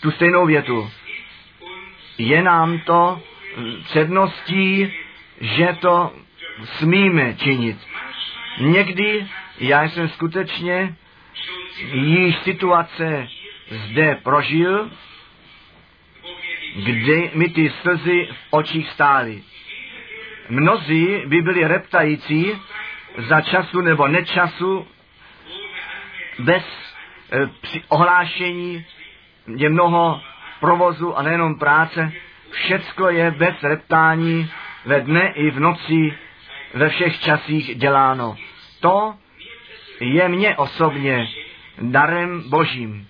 tu 0.00 0.10
stejnou 0.10 0.46
větu. 0.46 0.90
Je 2.18 2.42
nám 2.42 2.78
to 2.78 3.20
předností, 3.84 4.92
že 5.40 5.76
to 5.80 6.12
smíme 6.64 7.34
činit. 7.34 7.76
Někdy 8.60 9.26
já 9.58 9.82
jsem 9.82 10.08
skutečně 10.08 10.96
již 11.92 12.38
situace 12.38 13.28
zde 13.70 14.14
prožil, 14.22 14.90
kde 16.84 17.30
mi 17.34 17.48
ty 17.48 17.70
slzy 17.70 18.28
v 18.32 18.46
očích 18.50 18.90
stály. 18.90 19.42
Mnozí 20.48 21.22
by 21.26 21.42
byli 21.42 21.66
reptající 21.66 22.52
za 23.16 23.40
času 23.40 23.80
nebo 23.80 24.08
nečasu 24.08 24.86
bez 26.38 26.64
e, 27.32 27.46
při 27.60 27.82
ohlášení 27.88 28.84
je 29.56 29.68
mnoho 29.68 30.20
provozu 30.60 31.18
a 31.18 31.22
nejenom 31.22 31.58
práce. 31.58 32.12
Všecko 32.50 33.08
je 33.08 33.30
bez 33.30 33.62
reptání 33.62 34.50
ve 34.84 35.00
dne 35.00 35.32
i 35.34 35.50
v 35.50 35.60
noci 35.60 36.14
ve 36.74 36.88
všech 36.88 37.20
časích 37.20 37.76
děláno. 37.76 38.36
To 38.80 39.14
je 40.00 40.28
mně 40.28 40.56
osobně 40.56 41.28
darem 41.80 42.50
božím. 42.50 43.06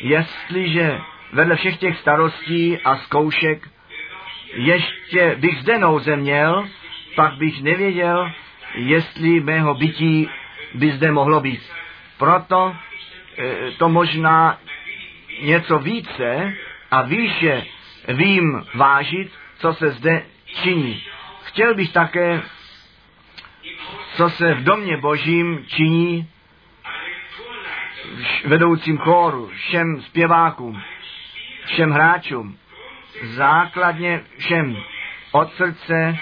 Jestliže 0.00 1.00
vedle 1.32 1.56
všech 1.56 1.76
těch 1.76 1.98
starostí 1.98 2.78
a 2.78 2.96
zkoušek 2.96 3.68
ještě 4.54 5.36
bych 5.38 5.60
zde 5.60 5.78
nouze 5.78 6.16
měl, 6.16 6.68
pak 7.14 7.34
bych 7.34 7.62
nevěděl, 7.62 8.32
jestli 8.74 9.40
mého 9.40 9.74
bytí 9.74 10.28
by 10.74 10.92
zde 10.92 11.12
mohlo 11.12 11.40
být. 11.40 11.62
Proto 12.22 12.76
e, 13.38 13.70
to 13.78 13.88
možná 13.88 14.58
něco 15.42 15.78
více 15.78 16.54
a 16.90 17.02
výše 17.02 17.66
vím 18.08 18.64
vážit, 18.74 19.32
co 19.58 19.74
se 19.74 19.90
zde 19.90 20.22
činí. 20.62 21.02
Chtěl 21.42 21.74
bych 21.74 21.92
také, 21.92 22.42
co 24.16 24.30
se 24.30 24.54
v 24.54 24.64
domě 24.64 24.96
božím 24.96 25.64
činí, 25.66 26.28
vedoucím 28.44 28.98
chóru, 28.98 29.50
všem 29.54 30.02
zpěvákům, 30.02 30.82
všem 31.66 31.90
hráčům, 31.90 32.58
základně 33.22 34.20
všem 34.38 34.76
od 35.32 35.52
srdce 35.52 36.18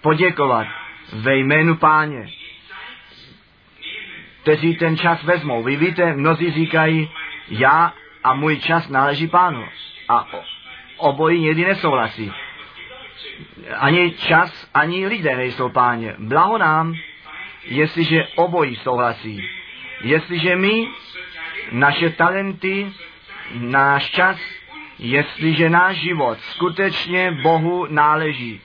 poděkovat 0.00 0.66
ve 1.12 1.36
jménu 1.36 1.76
páně, 1.76 2.39
kteří 4.42 4.76
ten 4.76 4.96
čas 4.96 5.22
vezmou. 5.22 5.62
Vy 5.62 5.76
víte, 5.76 6.12
mnozí 6.12 6.52
říkají, 6.52 7.10
já 7.48 7.94
a 8.24 8.34
můj 8.34 8.56
čas 8.56 8.88
náleží 8.88 9.28
pánu. 9.28 9.64
A 10.08 10.26
obojí 10.96 11.40
někdy 11.40 11.64
nesouhlasí. 11.64 12.32
Ani 13.76 14.10
čas, 14.10 14.70
ani 14.74 15.06
lidé 15.06 15.36
nejsou 15.36 15.68
páně. 15.68 16.14
Blaho 16.18 16.58
nám, 16.58 16.94
jestliže 17.64 18.26
obojí 18.34 18.76
souhlasí. 18.76 19.48
Jestliže 20.00 20.56
my, 20.56 20.88
naše 21.72 22.10
talenty, 22.10 22.92
náš 23.54 24.10
čas 24.10 24.38
jestliže 25.00 25.70
náš 25.70 25.96
život 25.96 26.40
skutečně 26.40 27.30
Bohu 27.42 27.86
náleží 27.90 28.60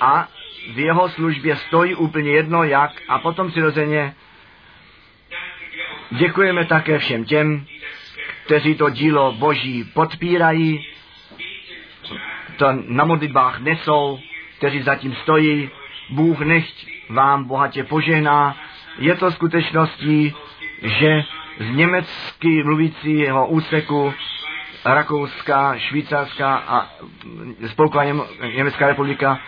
a 0.00 0.28
v 0.74 0.78
jeho 0.78 1.08
službě 1.08 1.56
stojí 1.56 1.94
úplně 1.94 2.30
jedno 2.30 2.64
jak 2.64 2.90
a 3.08 3.18
potom 3.18 3.48
přirozeně 3.48 4.14
děkujeme 6.10 6.64
také 6.64 6.98
všem 6.98 7.24
těm, 7.24 7.66
kteří 8.44 8.74
to 8.74 8.90
dílo 8.90 9.32
Boží 9.32 9.84
podpírají, 9.84 10.86
to 12.56 12.66
na 12.86 13.04
modlitbách 13.04 13.60
nesou, 13.60 14.18
kteří 14.58 14.82
zatím 14.82 15.14
stojí. 15.14 15.70
Bůh 16.10 16.40
nechť 16.40 16.86
vám 17.10 17.44
bohatě 17.44 17.84
požehná. 17.84 18.56
Je 18.98 19.14
to 19.14 19.32
skutečností, 19.32 20.34
že 20.82 21.24
z 21.58 21.76
německy 21.76 22.62
mluvícího 22.62 23.46
úseku 23.46 24.14
Rakouska, 24.84 25.78
Švýcarská 25.78 26.56
a 26.56 26.90
Spolková 27.66 28.04
Německá 28.56 28.86
republika, 28.86 29.40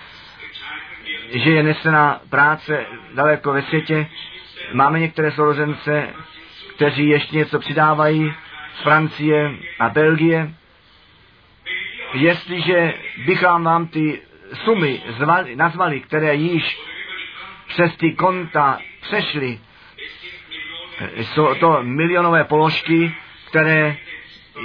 že 1.31 1.51
je 1.51 1.63
nesená 1.63 2.21
práce 2.31 2.87
daleko 3.15 3.53
ve 3.53 3.63
světě. 3.63 4.07
Máme 4.73 5.01
některé 5.01 5.33
sourozence, 5.33 6.09
kteří 6.79 7.09
ještě 7.09 7.37
něco 7.37 7.59
přidávají 7.59 8.35
z 8.75 8.83
Francie 8.83 9.57
a 9.79 9.89
Belgie. 9.89 10.55
Jestliže 12.15 12.95
bychom 13.27 13.65
vám 13.65 13.87
ty 13.87 14.21
sumy 14.55 15.03
zvali, 15.09 15.57
nazvali, 15.57 16.01
které 16.01 16.35
již 16.35 16.79
přes 17.69 17.97
ty 17.97 18.13
konta 18.13 18.79
přešly, 19.01 19.59
jsou 21.17 21.55
to 21.55 21.79
milionové 21.83 22.45
položky, 22.45 23.15
které 23.49 23.97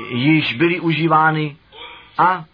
již 0.10 0.54
byly 0.54 0.80
užívány 0.80 1.56
a 2.18 2.46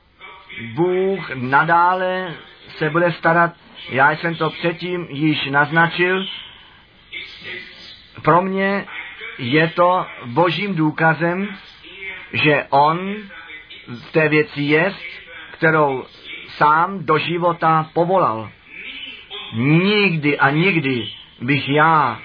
Bůh 0.73 1.31
nadále 1.35 2.33
se 2.67 2.89
bude 2.89 3.11
starat. 3.11 3.53
Já 3.89 4.11
jsem 4.11 4.35
to 4.35 4.49
předtím 4.49 5.07
již 5.09 5.45
naznačil. 5.45 6.25
Pro 8.21 8.41
mě 8.41 8.85
je 9.39 9.67
to 9.67 10.05
božím 10.25 10.75
důkazem, 10.75 11.47
že 12.33 12.65
On 12.69 13.15
v 13.87 14.11
té 14.11 14.29
věci 14.29 14.61
je, 14.61 14.93
kterou 15.51 16.05
sám 16.47 17.05
do 17.05 17.17
života 17.17 17.89
povolal. 17.93 18.51
Nikdy 19.53 20.39
a 20.39 20.49
nikdy 20.49 21.09
bych 21.41 21.69
já 21.69 22.19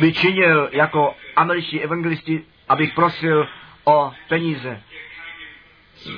vyčinil 0.00 0.62
um, 0.62 0.68
jako 0.72 1.14
američtí 1.36 1.80
evangelisti, 1.80 2.42
abych 2.68 2.94
prosil 2.94 3.48
o 3.84 4.12
peníze. 4.28 4.82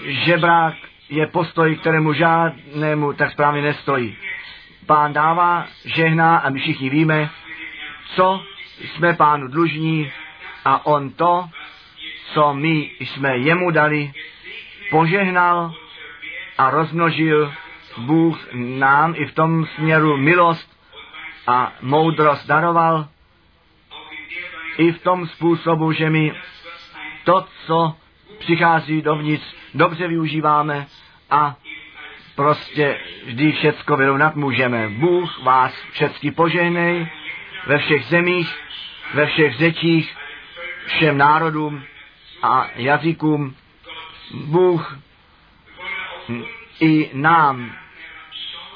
Žebrák 0.06 0.74
je 1.08 1.26
postoj, 1.26 1.76
kterému 1.76 2.12
žádnému 2.12 3.12
tak 3.12 3.32
správně 3.32 3.62
nestojí. 3.62 4.16
Pán 4.86 5.12
dává, 5.12 5.66
žehná 5.84 6.38
a 6.38 6.50
my 6.50 6.60
všichni 6.60 6.90
víme, 6.90 7.30
co 8.14 8.42
jsme 8.78 9.14
pánu 9.14 9.48
dlužní 9.48 10.12
a 10.64 10.86
on 10.86 11.10
to, 11.10 11.48
co 12.32 12.54
my 12.54 12.90
jsme 13.00 13.38
jemu 13.38 13.70
dali, 13.70 14.12
požehnal 14.90 15.74
a 16.58 16.70
rozmnožil 16.70 17.52
Bůh 17.98 18.48
nám 18.54 19.14
i 19.16 19.26
v 19.26 19.34
tom 19.34 19.66
směru 19.66 20.16
milost 20.16 20.78
a 21.46 21.72
moudrost 21.80 22.46
daroval, 22.46 23.08
i 24.78 24.92
v 24.92 25.02
tom 25.02 25.26
způsobu, 25.26 25.92
že 25.92 26.10
my 26.10 26.32
to, 27.24 27.44
co 27.66 27.96
přichází 28.38 29.02
dovnitř, 29.02 29.44
dobře 29.74 30.08
využíváme 30.08 30.86
a 31.30 31.56
prostě 32.36 33.00
vždy 33.24 33.52
všecko 33.52 33.96
vyrovnat 33.96 34.36
můžeme. 34.36 34.88
Bůh 34.88 35.42
vás 35.42 35.72
všecky 35.92 36.30
požehnej 36.30 37.08
ve 37.66 37.78
všech 37.78 38.04
zemích, 38.04 38.58
ve 39.14 39.26
všech 39.26 39.56
řečích, 39.56 40.16
všem 40.86 41.18
národům 41.18 41.82
a 42.42 42.66
jazykům. 42.76 43.54
Bůh 44.34 44.98
i 46.80 47.10
nám, 47.12 47.72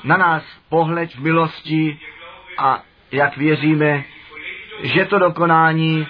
na 0.04 0.16
nás 0.16 0.44
pohled 0.68 1.14
v 1.14 1.20
milosti 1.20 1.98
a 2.58 2.82
jak 3.12 3.36
věříme, 3.36 4.04
že 4.82 5.04
to 5.04 5.18
dokonání 5.18 6.06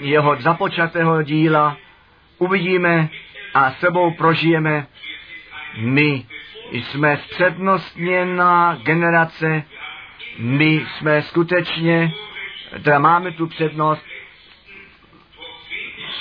jeho 0.00 0.36
započatého 0.36 1.22
díla 1.22 1.76
uvidíme 2.38 3.08
a 3.54 3.70
sebou 3.70 4.10
prožijeme. 4.10 4.86
My 5.76 6.26
jsme 6.72 7.16
přednostněná 7.16 8.78
generace, 8.82 9.62
my 10.38 10.86
jsme 10.86 11.22
skutečně, 11.22 12.12
teda 12.82 12.98
máme 12.98 13.32
tu 13.32 13.46
přednost 13.46 14.02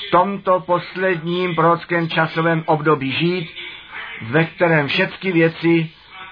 v 0.08 0.12
tomto 0.12 0.60
posledním 0.60 1.56
prorockém 1.56 2.10
časovém 2.10 2.64
období 2.66 3.12
žít, 3.12 3.50
ve 4.22 4.46
kterém 4.46 4.88
všechny 4.88 5.32
věci, 5.32 5.90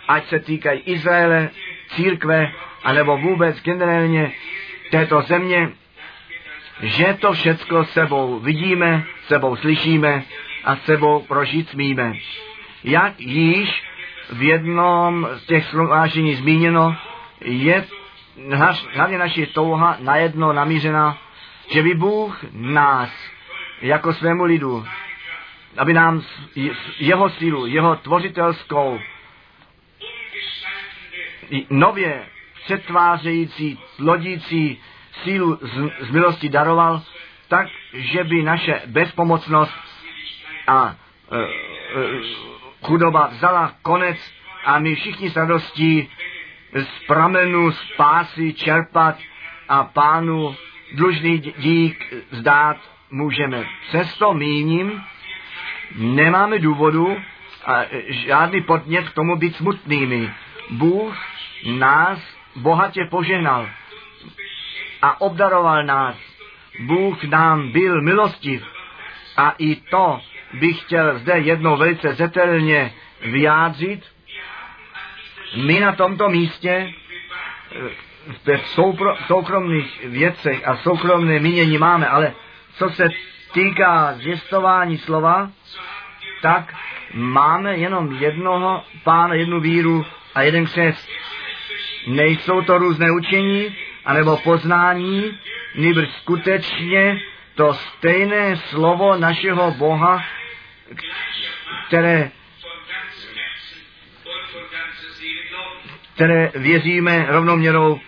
ať 0.07 0.25
se 0.27 0.39
týkají 0.39 0.79
Izraele, 0.79 1.49
církve, 1.89 2.51
anebo 2.83 3.17
vůbec 3.17 3.61
generálně 3.63 4.31
této 4.91 5.21
země, 5.21 5.69
že 6.81 7.17
to 7.19 7.33
všecko 7.33 7.85
sebou 7.85 8.39
vidíme, 8.39 9.03
sebou 9.27 9.55
slyšíme 9.55 10.23
a 10.63 10.75
sebou 10.75 11.19
prožít 11.19 11.69
smíme. 11.69 12.13
Jak 12.83 13.19
již 13.19 13.83
v 14.29 14.43
jednom 14.43 15.27
z 15.33 15.45
těch 15.45 15.65
slovážení 15.65 16.35
zmíněno, 16.35 16.95
je 17.41 17.87
hlavně 18.93 19.17
naše 19.17 19.45
touha 19.45 19.97
najedno 19.99 20.53
namířena, 20.53 21.17
že 21.71 21.83
by 21.83 21.93
Bůh 21.93 22.45
nás 22.51 23.09
jako 23.81 24.13
svému 24.13 24.43
lidu, 24.43 24.85
aby 25.77 25.93
nám 25.93 26.21
jeho 26.99 27.29
sílu, 27.29 27.65
jeho 27.65 27.95
tvořitelskou, 27.95 28.99
nově 31.69 32.25
přetvářející, 32.63 33.79
lodící 33.99 34.81
sílu 35.23 35.59
z, 35.61 36.05
z 36.05 36.11
milosti 36.11 36.49
daroval, 36.49 37.01
tak, 37.47 37.67
že 37.93 38.23
by 38.23 38.43
naše 38.43 38.81
bezpomocnost 38.85 39.73
a 40.67 40.95
e, 41.31 41.37
e, 41.37 41.45
chudoba 42.83 43.27
vzala 43.27 43.73
konec 43.81 44.17
a 44.65 44.79
my 44.79 44.95
všichni 44.95 45.29
s 45.29 45.35
radostí 45.35 46.09
z 46.73 47.07
pramenu 47.07 47.71
spásy 47.71 48.53
čerpat 48.53 49.17
a 49.69 49.83
pánu 49.83 50.55
dlužný 50.93 51.37
dík 51.57 52.13
zdát 52.31 52.77
můžeme. 53.11 53.65
Přesto 53.87 54.33
míním, 54.33 55.03
nemáme 55.95 56.59
důvodu 56.59 57.17
a 57.65 57.85
žádný 58.07 58.61
podnět 58.61 59.09
k 59.09 59.13
tomu 59.13 59.35
být 59.35 59.55
smutnými. 59.55 60.33
Bůh 60.69 61.17
nás 61.77 62.19
bohatě 62.55 63.05
poženal 63.05 63.69
a 65.01 65.21
obdaroval 65.21 65.83
nás. 65.83 66.15
Bůh 66.79 67.23
nám 67.23 67.71
byl 67.71 68.01
milostiv 68.01 68.63
a 69.37 69.55
i 69.57 69.75
to 69.75 70.21
bych 70.53 70.81
chtěl 70.81 71.19
zde 71.19 71.39
jednou 71.39 71.77
velice 71.77 72.13
zetelně 72.13 72.93
vyjádřit. 73.21 74.03
My 75.55 75.79
na 75.79 75.91
tomto 75.91 76.29
místě 76.29 76.93
eh, 77.71 78.57
v 78.57 78.67
soukromých 79.27 80.05
věcech 80.05 80.67
a 80.67 80.77
soukromné 80.77 81.39
mínění 81.39 81.77
máme, 81.77 82.07
ale 82.07 82.33
co 82.77 82.89
se 82.89 83.09
týká 83.53 84.13
zvěstování 84.13 84.97
slova, 84.97 85.51
tak 86.41 86.75
máme 87.13 87.77
jenom 87.77 88.17
jednoho 88.19 88.83
pána, 89.03 89.33
jednu 89.33 89.59
víru 89.59 90.05
a 90.35 90.41
jeden 90.41 90.65
křest. 90.65 91.09
Nejsou 92.07 92.61
to 92.61 92.77
různé 92.77 93.11
učení, 93.11 93.75
anebo 94.05 94.37
poznání, 94.37 95.37
nýbrž 95.75 96.09
skutečně 96.09 97.19
to 97.55 97.73
stejné 97.73 98.57
slovo 98.57 99.15
našeho 99.15 99.71
Boha, 99.71 100.23
které, 101.87 102.31
které 106.19 106.51
věříme 106.55 107.25
rovnoměrou 107.29 107.99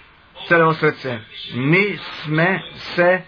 celého 0.48 0.74
srdce. 0.74 1.26
My 1.56 2.00
jsme 2.02 2.60
se 2.76 3.24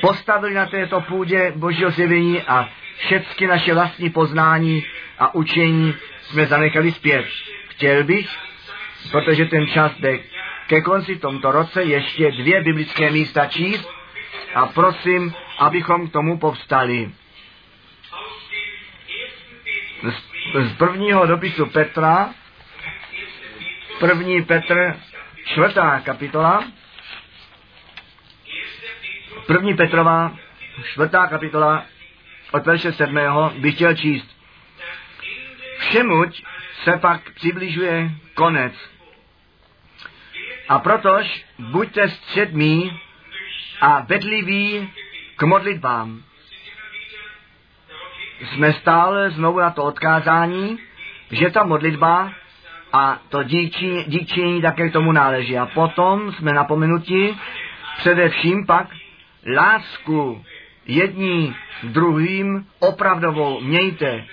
postavili 0.00 0.54
na 0.54 0.66
této 0.66 1.00
půdě 1.00 1.52
Božího 1.56 1.90
zjevení 1.90 2.42
a 2.42 2.68
všechny 2.96 3.46
naše 3.46 3.74
vlastní 3.74 4.10
poznání 4.10 4.84
a 5.18 5.34
učení 5.34 5.94
jsme 6.22 6.46
zanechali 6.46 6.92
zpět. 6.92 7.26
Chtěl 7.68 8.04
bych, 8.04 8.28
protože 9.10 9.44
ten 9.44 9.66
čas 9.66 9.92
jde 9.98 10.18
ke 10.66 10.80
konci 10.80 11.16
tomto 11.16 11.52
roce 11.52 11.82
ještě 11.82 12.30
dvě 12.30 12.62
biblické 12.62 13.10
místa 13.10 13.46
číst 13.46 13.88
a 14.54 14.66
prosím, 14.66 15.34
abychom 15.58 16.08
k 16.08 16.12
tomu 16.12 16.38
povstali. 16.38 17.10
z, 20.02 20.68
z 20.68 20.76
prvního 20.76 21.26
dopisu 21.26 21.66
Petra, 21.66 22.34
první 24.00 24.44
Petr, 24.44 24.96
čtvrtá 25.44 26.00
kapitola, 26.00 26.64
první 29.46 29.74
Petrova, 29.74 30.36
čtvrtá 30.84 31.26
kapitola, 31.26 31.84
od 32.52 32.66
verše 32.66 32.92
sedmého 32.92 33.52
bych 33.58 33.74
chtěl 33.74 33.94
číst. 33.94 34.38
Všemuť 35.78 36.44
se 36.84 36.96
pak 36.96 37.30
přibližuje 37.30 38.10
konec. 38.34 38.72
A 40.68 40.78
protož 40.78 41.44
buďte 41.58 42.08
středmí 42.08 43.00
a 43.80 44.00
bedliví 44.08 44.92
k 45.36 45.42
modlitbám. 45.42 46.22
Jsme 48.40 48.72
stále 48.72 49.30
znovu 49.30 49.58
na 49.58 49.70
to 49.70 49.84
odkázání, 49.84 50.78
že 51.30 51.50
ta 51.50 51.64
modlitba 51.64 52.32
a 52.92 53.18
to 53.28 53.42
díky, 53.42 54.04
díkčení 54.06 54.62
také 54.62 54.88
k 54.88 54.92
tomu 54.92 55.12
náleží. 55.12 55.58
A 55.58 55.66
potom 55.66 56.32
jsme 56.32 56.52
napomenuti 56.52 57.36
především 57.98 58.66
pak 58.66 58.88
lásku 59.56 60.44
jední 60.86 61.54
druhým 61.82 62.66
opravdovou 62.78 63.60
mějte. 63.60 64.24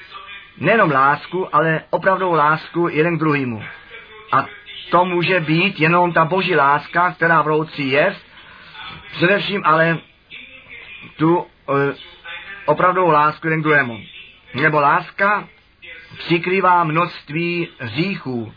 Nejenom 0.57 0.91
lásku, 0.91 1.55
ale 1.55 1.81
opravdovou 1.89 2.33
lásku 2.33 2.87
jeden 2.87 3.17
k 3.17 3.19
druhému. 3.19 3.63
A 4.31 4.45
to 4.89 5.05
může 5.05 5.39
být 5.39 5.79
jenom 5.79 6.13
ta 6.13 6.25
boží 6.25 6.55
láska, 6.55 7.11
která 7.11 7.41
v 7.41 7.47
rouci 7.47 7.83
je, 7.83 8.15
především 9.11 9.61
ale 9.65 9.97
tu 11.17 11.37
uh, 11.37 11.45
opravdovou 12.65 13.11
lásku 13.11 13.47
jeden 13.47 13.59
k 13.59 13.63
druhému. 13.63 13.99
Nebo 14.53 14.79
láska 14.79 15.47
přikrývá 16.17 16.83
množství 16.83 17.67
hříchů. 17.79 18.53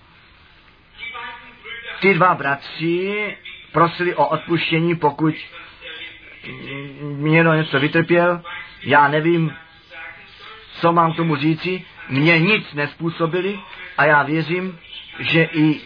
Ty 2.01 2.15
dva 2.15 2.35
bratři 2.35 3.37
prosili 3.73 4.15
o 4.15 4.27
odpuštění, 4.27 4.97
pokud 4.97 5.35
někdo 7.01 7.53
něco 7.53 7.81
vytrpěl. 7.81 8.43
Já 8.83 9.09
nevím, 9.09 9.55
co 10.81 10.93
mám 10.93 11.13
tomu 11.13 11.37
říci. 11.37 11.85
Mně 12.09 12.39
nic 12.39 12.75
nespůsobili 12.75 13.61
a 13.99 14.05
já 14.05 14.23
věřím, 14.23 14.79
že 15.19 15.49
i 15.53 15.81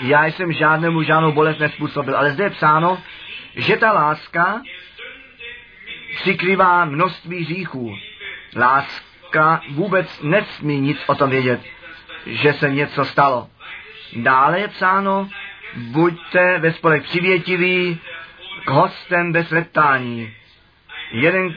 já 0.00 0.26
jsem 0.26 0.52
žádnému 0.52 1.02
žádnou 1.02 1.32
bolest 1.32 1.58
nespůsobil. 1.58 2.16
Ale 2.16 2.30
zde 2.30 2.44
je 2.44 2.50
psáno, 2.50 3.02
že 3.56 3.76
ta 3.76 3.92
láska 3.92 4.62
přikrývá 6.14 6.84
množství 6.84 7.44
hříchů. 7.44 7.96
Láska 8.56 9.05
vůbec 9.70 10.22
nesmí 10.22 10.80
nic 10.80 10.98
o 11.06 11.14
tom 11.14 11.30
vědět, 11.30 11.60
že 12.26 12.52
se 12.52 12.70
něco 12.70 13.04
stalo. 13.04 13.48
Dále 14.16 14.60
je 14.60 14.68
psáno, 14.68 15.28
buďte 15.76 16.58
ve 16.58 16.72
spolek 16.72 17.02
přivětiví 17.02 18.00
k 18.64 18.70
hostem 18.70 19.32
bez 19.32 19.52
reptání. 19.52 20.34
Jeden 21.10 21.56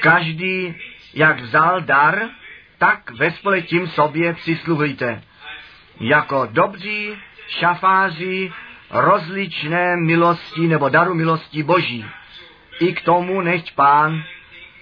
každý, 0.00 0.74
jak 1.14 1.40
vzal 1.40 1.80
dar, 1.80 2.28
tak 2.78 3.10
ve 3.10 3.30
spolek 3.30 3.66
tím 3.66 3.86
sobě 3.86 4.34
přisluhujte. 4.34 5.22
Jako 6.00 6.48
dobří 6.50 7.16
šafáři 7.48 8.52
rozličné 8.90 9.96
milosti 9.96 10.60
nebo 10.60 10.88
daru 10.88 11.14
milosti 11.14 11.62
Boží. 11.62 12.04
I 12.80 12.92
k 12.92 13.00
tomu 13.00 13.40
nechť 13.40 13.74
pán 13.74 14.24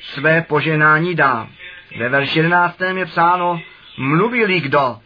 své 0.01 0.43
poženání 0.43 1.15
dá. 1.15 1.49
Ve 1.99 2.09
verši 2.09 2.39
11. 2.39 2.81
je 2.97 3.07
psáno, 3.07 3.61
mluví 3.97 4.61
kdo? 4.61 4.99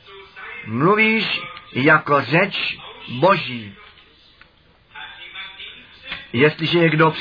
Mluvíš 0.66 1.40
jako 1.72 2.20
řeč 2.20 2.78
Boží. 3.09 3.74
Jestliže 6.33 6.78
je 6.78 6.90
kdo 6.90 7.14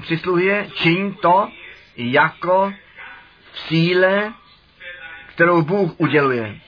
přisluhuje, 0.00 0.68
čiň 0.74 1.14
to 1.14 1.48
jako 1.96 2.72
v 3.52 3.58
síle, 3.58 4.32
kterou 5.26 5.62
Bůh 5.62 5.92
uděluje. 5.96 6.58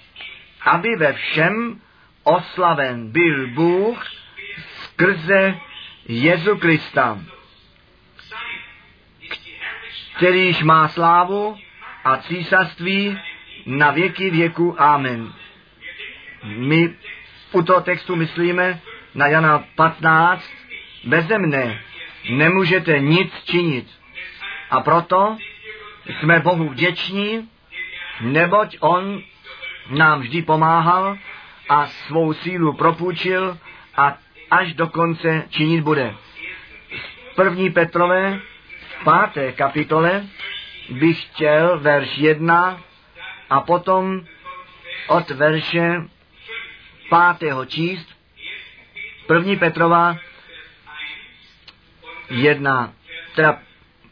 Aby 0.61 0.97
ve 0.97 1.13
všem 1.13 1.81
oslaven 2.25 3.13
byl 3.13 3.47
Bůh 3.47 4.05
skrze 4.83 5.55
Jezu 6.09 6.57
Krista, 6.57 7.19
kterýž 10.17 10.63
má 10.63 10.89
slávu 10.89 11.57
a 12.05 12.17
císařství 12.17 13.19
na 13.67 13.91
věky 13.91 14.31
věku. 14.31 14.83
Amen. 14.83 15.33
My 16.45 16.95
u 17.53 17.63
toho 17.63 17.81
textu 17.81 18.17
myslíme 18.17 18.81
na 19.15 19.27
Jana 19.27 19.65
15, 19.75 20.51
beze 21.05 21.39
mne 21.39 21.81
nemůžete 22.31 22.99
nic 22.99 23.45
činit. 23.45 23.87
A 24.71 24.81
proto 24.81 25.37
jsme 26.07 26.41
Bohu 26.41 26.69
vděční, 26.69 27.49
neboť 28.21 28.77
On 28.81 29.23
nám 29.91 30.21
vždy 30.21 30.43
pomáhal 30.43 31.19
a 31.69 31.87
svou 31.87 32.33
sílu 32.33 32.73
propůjčil 32.73 33.59
a 33.97 34.19
až 34.51 34.75
do 34.75 34.87
konce 34.87 35.45
činit 35.51 35.81
bude. 35.81 36.15
První 37.35 37.71
Petrové 37.71 38.41
v 39.01 39.05
páté 39.05 39.53
kapitole 39.53 40.25
bych 40.91 41.23
chtěl 41.23 41.79
verš 41.81 42.19
1 42.19 42.81
a 43.51 43.61
potom 43.61 44.25
od 45.09 45.31
verše 45.31 46.03
pátého 47.09 47.65
číst. 47.65 48.17
První 49.27 49.57
Petrova 49.57 50.17
1, 52.31 52.93
teda 53.35 53.59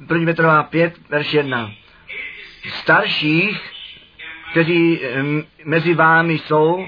první 0.09 0.27
Petrova 0.27 0.63
5, 0.63 1.09
verš 1.09 1.33
1. 1.33 1.71
Starších, 2.69 3.71
kteří 4.51 5.01
mezi 5.65 5.95
vámi 5.95 6.39
jsou, 6.39 6.87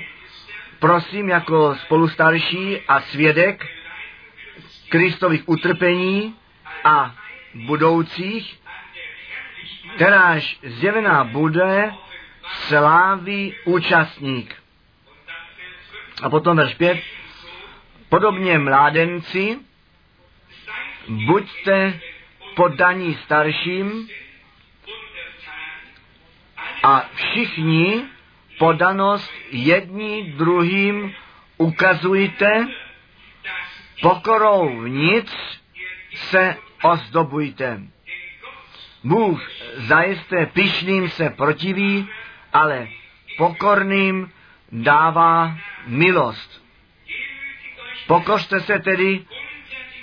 prosím 0.79 1.29
jako 1.29 1.75
spolustarší 1.75 2.81
a 2.89 3.01
svědek 3.01 3.67
Kristových 4.89 5.49
utrpení 5.49 6.35
a 6.85 7.15
budoucích, 7.55 8.61
kteráž 9.95 10.59
zjevená 10.63 11.25
bude 11.25 11.93
slávy 12.69 13.57
účastník. 13.65 14.55
A 16.23 16.31
potom 16.31 16.57
verš 16.57 16.75
5. 16.75 17.03
Podobně 18.09 18.59
mládenci, 18.59 19.59
buďte 21.09 22.01
poddaní 22.55 23.15
starším 23.15 24.09
a 26.83 27.09
všichni 27.15 28.03
podanost 28.59 29.33
jední 29.51 30.33
druhým 30.33 31.15
ukazujte, 31.57 32.67
pokorou 34.03 34.83
nic 34.83 35.37
se 36.15 36.57
ozdobujte. 36.83 37.83
Bůh 39.05 39.51
zajisté 39.77 40.47
pišným 40.47 41.09
se 41.09 41.31
protiví, 41.31 42.09
ale 42.53 42.89
pokorným 43.39 44.33
dává 44.73 45.57
milost. 45.87 46.63
Pokořte 48.07 48.61
se 48.61 48.79
tedy 48.79 49.25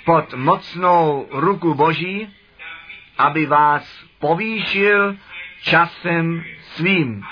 pod 0.04 0.34
mocnou 0.34 1.28
ruku 1.30 1.74
Boží, 1.74 2.34
aby 3.18 3.46
vás 3.46 4.04
povýšil 4.18 5.16
časem 5.62 6.44
svým. 6.60 7.24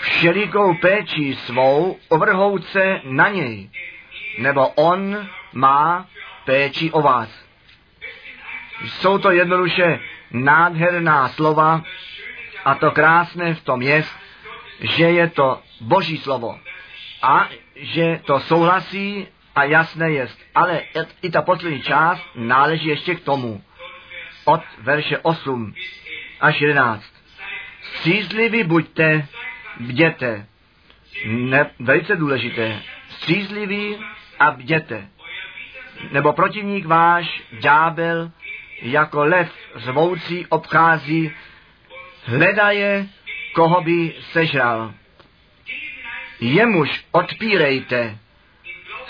Všelikou 0.00 0.74
péči 0.74 1.36
svou 1.36 1.98
ovrhouce 2.08 3.00
na 3.04 3.28
něj, 3.28 3.70
nebo 4.38 4.68
on 4.68 5.28
má 5.52 6.08
péči 6.44 6.90
o 6.90 7.02
vás. 7.02 7.41
Jsou 8.84 9.18
to 9.18 9.30
jednoduše 9.30 10.00
nádherná 10.30 11.28
slova 11.28 11.82
a 12.64 12.74
to 12.74 12.90
krásné 12.90 13.54
v 13.54 13.64
tom 13.64 13.82
je, 13.82 14.04
že 14.80 15.04
je 15.04 15.30
to 15.30 15.60
Boží 15.80 16.18
slovo 16.18 16.58
a 17.22 17.48
že 17.76 18.20
to 18.24 18.40
souhlasí 18.40 19.26
a 19.54 19.64
jasné 19.64 20.10
je. 20.10 20.28
Ale 20.54 20.82
i 21.22 21.30
ta 21.30 21.42
poslední 21.42 21.82
část 21.82 22.22
náleží 22.34 22.88
ještě 22.88 23.14
k 23.14 23.24
tomu. 23.24 23.62
Od 24.44 24.62
verše 24.78 25.18
8 25.18 25.74
až 26.40 26.60
11. 26.60 27.04
Střízliví 27.82 28.64
buďte, 28.64 29.26
bděte. 29.80 30.46
Ne, 31.26 31.70
velice 31.78 32.16
důležité. 32.16 32.82
Střízliví 33.08 33.96
a 34.38 34.50
bděte. 34.50 35.08
Nebo 36.10 36.32
protivník 36.32 36.86
váš, 36.86 37.42
ďábel, 37.60 38.30
jako 38.82 39.24
lev 39.24 39.52
zvoucí 39.74 40.46
obchází, 40.46 41.32
hledaje, 42.24 43.06
koho 43.54 43.80
by 43.80 44.14
sežral. 44.20 44.94
Jemuž 46.40 47.04
odpírejte, 47.12 48.18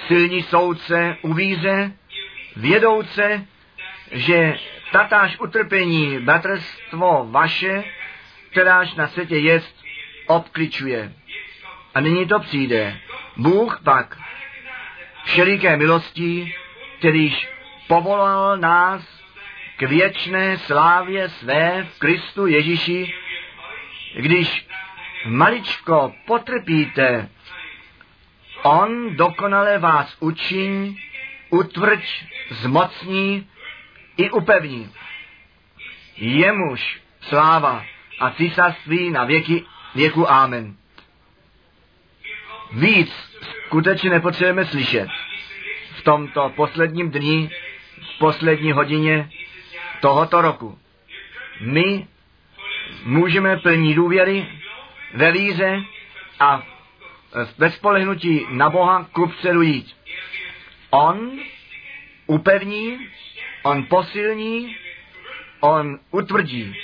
silní 0.06 0.42
soudce 0.42 1.16
uvíře, 1.22 1.92
vědouce, 2.56 3.46
že 4.12 4.58
tatáž 4.92 5.40
utrpení, 5.40 6.18
bratrstvo 6.18 7.26
vaše, 7.30 7.84
kteráž 8.50 8.94
na 8.94 9.08
světě 9.08 9.36
jest, 9.36 9.84
obkličuje. 10.26 11.12
A 11.94 12.00
nyní 12.00 12.26
to 12.26 12.38
přijde. 12.38 12.98
Bůh 13.36 13.80
pak 13.84 14.18
všeliké 15.24 15.76
milostí, 15.76 16.54
kterýž 16.98 17.48
povolal 17.86 18.56
nás 18.56 19.11
k 19.82 19.88
věčné 19.88 20.58
slávě 20.58 21.28
své 21.28 21.84
v 21.84 21.98
Kristu 21.98 22.46
Ježíši, 22.46 23.14
když 24.16 24.66
maličko 25.26 26.14
potrpíte, 26.26 27.28
on 28.62 29.16
dokonale 29.16 29.78
vás 29.78 30.16
učiň, 30.20 30.96
utvrď, 31.50 32.24
zmocní 32.50 33.48
i 34.16 34.30
upevní. 34.30 34.92
Jemuž 36.16 37.00
sláva 37.20 37.84
a 38.20 38.30
císařství 38.30 39.10
na 39.10 39.24
věky 39.24 39.64
věku. 39.94 40.30
Amen. 40.30 40.76
Víc 42.72 43.12
skutečně 43.66 44.10
nepotřebujeme 44.10 44.64
slyšet. 44.64 45.08
V 45.94 46.02
tomto 46.02 46.52
posledním 46.56 47.10
dni, 47.10 47.50
v 48.00 48.18
poslední 48.18 48.72
hodině 48.72 49.30
tohoto 50.02 50.42
roku. 50.42 50.78
My 51.60 52.06
můžeme 53.04 53.56
plní 53.56 53.94
důvěry 53.94 54.46
ve 55.14 55.32
víře 55.32 55.82
a 56.40 56.62
ve 57.58 57.70
spolehnutí 57.70 58.46
na 58.50 58.70
Boha 58.70 59.06
kupředu 59.12 59.62
jít. 59.62 59.96
On 60.90 61.30
upevní, 62.26 63.08
on 63.62 63.86
posilní, 63.86 64.76
on 65.60 65.98
utvrdí, 66.10 66.76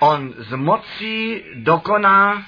on 0.00 0.34
z 0.36 0.56
mocí 0.56 1.42
dokoná, 1.54 2.46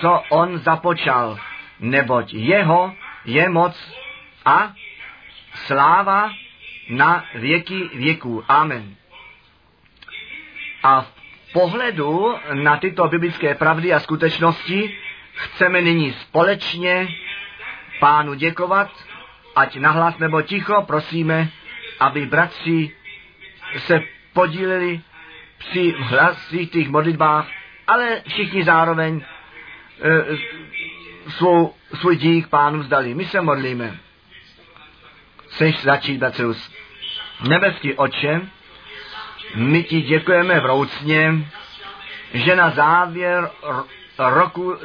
co 0.00 0.22
on 0.28 0.58
započal, 0.58 1.38
neboť 1.80 2.34
jeho 2.34 2.94
je 3.24 3.48
moc 3.48 3.94
a 4.44 4.72
sláva 5.54 6.32
na 6.88 7.24
věky 7.34 7.90
věků. 7.94 8.44
Amen. 8.48 8.96
A 10.84 11.00
v 11.00 11.12
pohledu 11.52 12.34
na 12.52 12.76
tyto 12.76 13.08
biblické 13.08 13.54
pravdy 13.54 13.92
a 13.92 14.00
skutečnosti 14.00 14.96
chceme 15.34 15.82
nyní 15.82 16.12
společně 16.12 17.08
pánu 18.00 18.34
děkovat, 18.34 18.90
ať 19.56 19.76
nahlas 19.76 20.18
nebo 20.18 20.42
ticho 20.42 20.82
prosíme, 20.82 21.48
aby 22.00 22.26
bratři 22.26 22.96
se 23.78 24.02
podíleli 24.32 25.00
při 25.58 25.94
hlasitých 25.98 26.88
modlitbách, 26.88 27.48
ale 27.86 28.22
všichni 28.28 28.64
zároveň 28.64 29.20
e, 29.20 30.36
svou, 31.30 31.74
svůj 31.94 32.16
dík 32.16 32.48
pánu 32.48 32.78
vzdali. 32.78 33.14
My 33.14 33.24
se 33.24 33.40
modlíme. 33.40 33.98
Chceš 35.48 35.82
začít, 35.82 36.18
Batrus? 36.18 36.74
Nebeský 37.48 37.94
oče, 37.94 38.40
my 39.54 39.82
ti 39.82 40.02
děkujeme 40.02 40.60
vroucně, 40.60 41.34
že 42.34 42.56
na 42.56 42.70
závěr 42.70 43.50
roku 44.18 44.76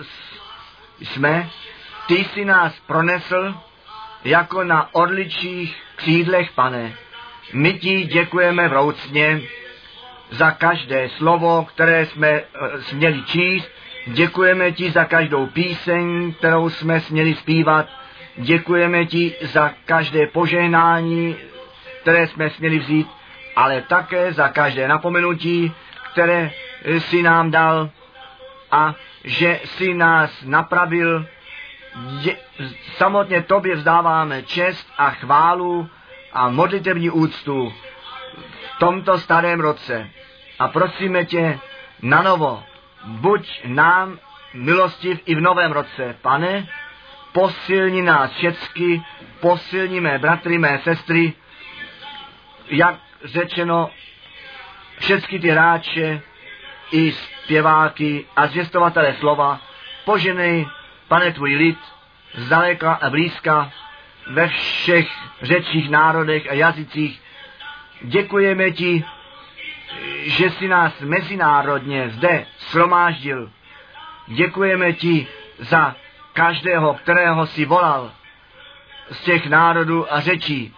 jsme, 1.02 1.50
ty 2.08 2.16
jsi 2.16 2.46
nás 2.46 2.80
pronesl 2.80 3.56
jako 4.24 4.64
na 4.64 4.96
odličích 4.96 5.78
křídlech, 5.96 6.52
pane. 6.52 6.94
My 7.54 7.74
ti 7.74 8.04
děkujeme 8.04 8.68
vroucně 8.68 9.42
za 10.30 10.52
každé 10.52 11.10
slovo, 11.10 11.66
které 11.66 12.06
jsme 12.06 12.28
e, 12.28 12.44
směli 12.82 13.24
číst. 13.24 13.70
Děkujeme 14.08 14.72
ti 14.72 14.92
za 14.92 15.06
každou 15.06 15.46
píseň, 15.46 16.34
kterou 16.34 16.70
jsme 16.70 17.00
směli 17.02 17.36
zpívat. 17.36 17.88
Děkujeme 18.38 19.06
ti 19.06 19.36
za 19.42 19.74
každé 19.86 20.28
požehnání, 20.28 21.36
které 22.02 22.28
jsme 22.28 22.50
směli 22.50 22.80
vzít 22.80 23.08
ale 23.60 23.82
také 23.82 24.34
za 24.34 24.50
každé 24.50 24.88
napomenutí, 24.88 25.72
které 26.12 26.52
si 26.98 27.24
nám 27.24 27.52
dal 27.52 27.90
a 28.72 28.96
že 29.24 29.60
si 29.66 29.94
nás 29.94 30.44
napravil. 30.44 31.26
Je, 32.22 32.38
samotně 32.96 33.44
tobě 33.44 33.76
vzdáváme 33.76 34.44
čest 34.44 34.88
a 34.98 35.10
chválu 35.10 35.90
a 36.34 36.50
modlitevní 36.50 37.10
úctu 37.10 37.74
v 38.76 38.80
tomto 38.80 39.18
starém 39.18 39.60
roce. 39.60 40.10
A 40.60 40.68
prosíme 40.68 41.26
tě 41.26 41.60
na 42.02 42.22
novo, 42.22 42.64
buď 43.06 43.62
nám 43.66 44.20
milostiv 44.54 45.20
i 45.26 45.36
v 45.36 45.42
novém 45.42 45.72
roce. 45.72 46.16
Pane, 46.22 46.68
posilni 47.32 48.02
nás 48.02 48.32
všecky, 48.32 49.04
posilni 49.40 50.00
mé 50.00 50.18
bratry, 50.18 50.58
mé 50.58 50.80
sestry, 50.84 51.34
jak 52.70 53.09
řečeno, 53.24 53.90
všechny 55.00 55.40
ty 55.40 55.50
hráče 55.50 56.22
i 56.92 57.12
zpěváky 57.12 58.26
a 58.36 58.48
zvěstovatele 58.48 59.16
slova, 59.20 59.62
poženej, 60.06 60.68
pane, 61.08 61.32
tvůj 61.32 61.56
lid, 61.56 61.78
zdaleka 62.34 62.94
a 62.94 63.10
blízka, 63.10 63.72
ve 64.28 64.48
všech 64.48 65.08
řečích, 65.42 65.90
národech 65.90 66.52
a 66.52 66.54
jazycích. 66.54 67.22
Děkujeme 68.02 68.72
ti, 68.72 69.06
že 70.24 70.50
jsi 70.50 70.68
nás 70.68 71.02
mezinárodně 71.02 72.10
zde 72.10 72.46
shromáždil. 72.60 73.52
Děkujeme 74.28 74.94
ti 74.94 75.28
za 75.60 75.96
každého, 76.34 76.94
kterého 76.94 77.48
si 77.48 77.66
volal 77.66 78.12
z 79.10 79.24
těch 79.24 79.46
národů 79.46 80.14
a 80.14 80.20
řečí 80.20 80.76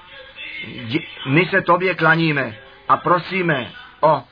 my 1.26 1.46
se 1.46 1.62
tobě 1.62 1.96
klaníme 1.96 2.58
a 2.88 2.98
prosíme 2.98 3.72
o 4.02 4.24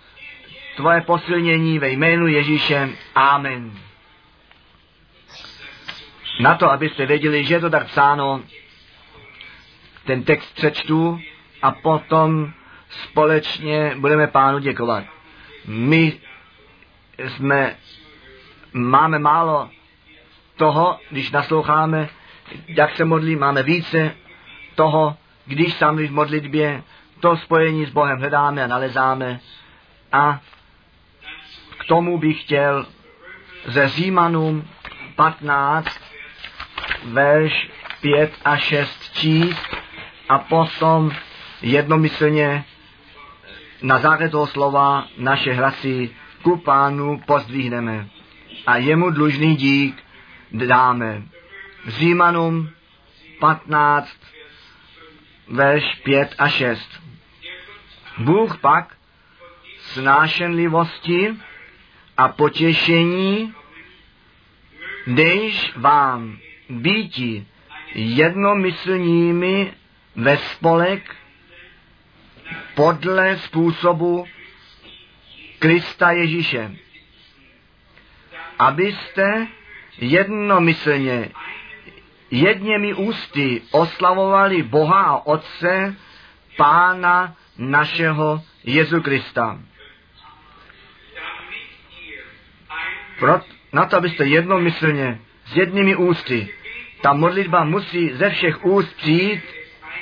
tvoje 0.75 1.01
posilnění 1.01 1.79
ve 1.79 1.89
jménu 1.89 2.27
Ježíše. 2.27 2.89
Amen. 3.15 3.71
Na 6.39 6.55
to, 6.55 6.71
abyste 6.71 7.05
věděli, 7.05 7.45
že 7.45 7.53
je 7.53 7.59
to 7.59 7.69
tak 7.69 7.87
psáno, 7.87 8.43
ten 10.05 10.23
text 10.23 10.55
přečtu 10.55 11.19
a 11.61 11.71
potom 11.71 12.53
společně 12.89 13.95
budeme 13.97 14.27
pánu 14.27 14.59
děkovat. 14.59 15.03
My 15.67 16.19
jsme, 17.27 17.75
máme 18.73 19.19
málo 19.19 19.69
toho, 20.55 20.99
když 21.09 21.31
nasloucháme, 21.31 22.09
jak 22.67 22.95
se 22.95 23.05
modlí, 23.05 23.35
máme 23.35 23.63
více 23.63 24.15
toho, 24.75 25.17
když 25.49 25.73
sami 25.73 26.07
v 26.07 26.11
modlitbě 26.11 26.83
to 27.19 27.37
spojení 27.37 27.85
s 27.85 27.89
Bohem 27.89 28.17
hledáme 28.17 28.63
a 28.63 28.67
nalezáme. 28.67 29.39
A 30.11 30.39
k 31.79 31.85
tomu 31.85 32.17
bych 32.17 32.41
chtěl 32.41 32.85
ze 33.65 33.87
Římanům 33.87 34.67
15, 35.15 35.99
verš 37.05 37.69
5 38.01 38.33
a 38.45 38.57
6 38.57 39.13
číst 39.13 39.67
a 40.29 40.39
potom 40.39 41.11
jednomyslně 41.61 42.65
na 43.81 43.99
základě 43.99 44.31
toho 44.31 44.47
slova 44.47 45.07
naše 45.17 45.53
hlasy 45.53 46.09
ku 46.41 46.57
pánu 46.57 47.21
pozdvihneme 47.25 48.07
a 48.67 48.77
jemu 48.77 49.09
dlužný 49.09 49.55
dík 49.55 50.03
dáme. 50.51 51.23
Římanům 51.87 52.69
15, 53.39 54.09
verš 55.49 55.95
5 55.95 56.35
a 56.37 56.49
6. 56.49 57.01
Bůh 58.17 58.57
pak 58.57 58.95
snášenlivosti 59.79 61.35
a 62.17 62.27
potěšení, 62.27 63.53
dejš 65.07 65.73
vám 65.75 66.37
býti 66.69 67.47
jednomyslními 67.95 69.73
ve 70.15 70.37
spolek 70.37 71.15
podle 72.75 73.37
způsobu 73.37 74.25
Krista 75.59 76.11
Ježíše, 76.11 76.75
abyste 78.59 79.47
jednomyslně 79.97 81.29
jedněmi 82.31 82.93
ústy 82.93 83.61
oslavovali 83.71 84.63
Boha 84.63 85.01
a 85.01 85.25
Otce, 85.25 85.95
Pána 86.57 87.35
našeho 87.57 88.43
Jezu 88.63 89.01
Krista. 89.01 89.59
Pro, 93.19 93.41
na 93.73 93.85
to, 93.85 93.97
abyste 93.97 94.25
jednomyslně 94.25 95.19
s 95.45 95.55
jednými 95.55 95.95
ústy. 95.95 96.49
Ta 97.01 97.13
modlitba 97.13 97.63
musí 97.63 98.13
ze 98.13 98.29
všech 98.29 98.65
úst 98.65 98.97
přijít, 98.97 99.43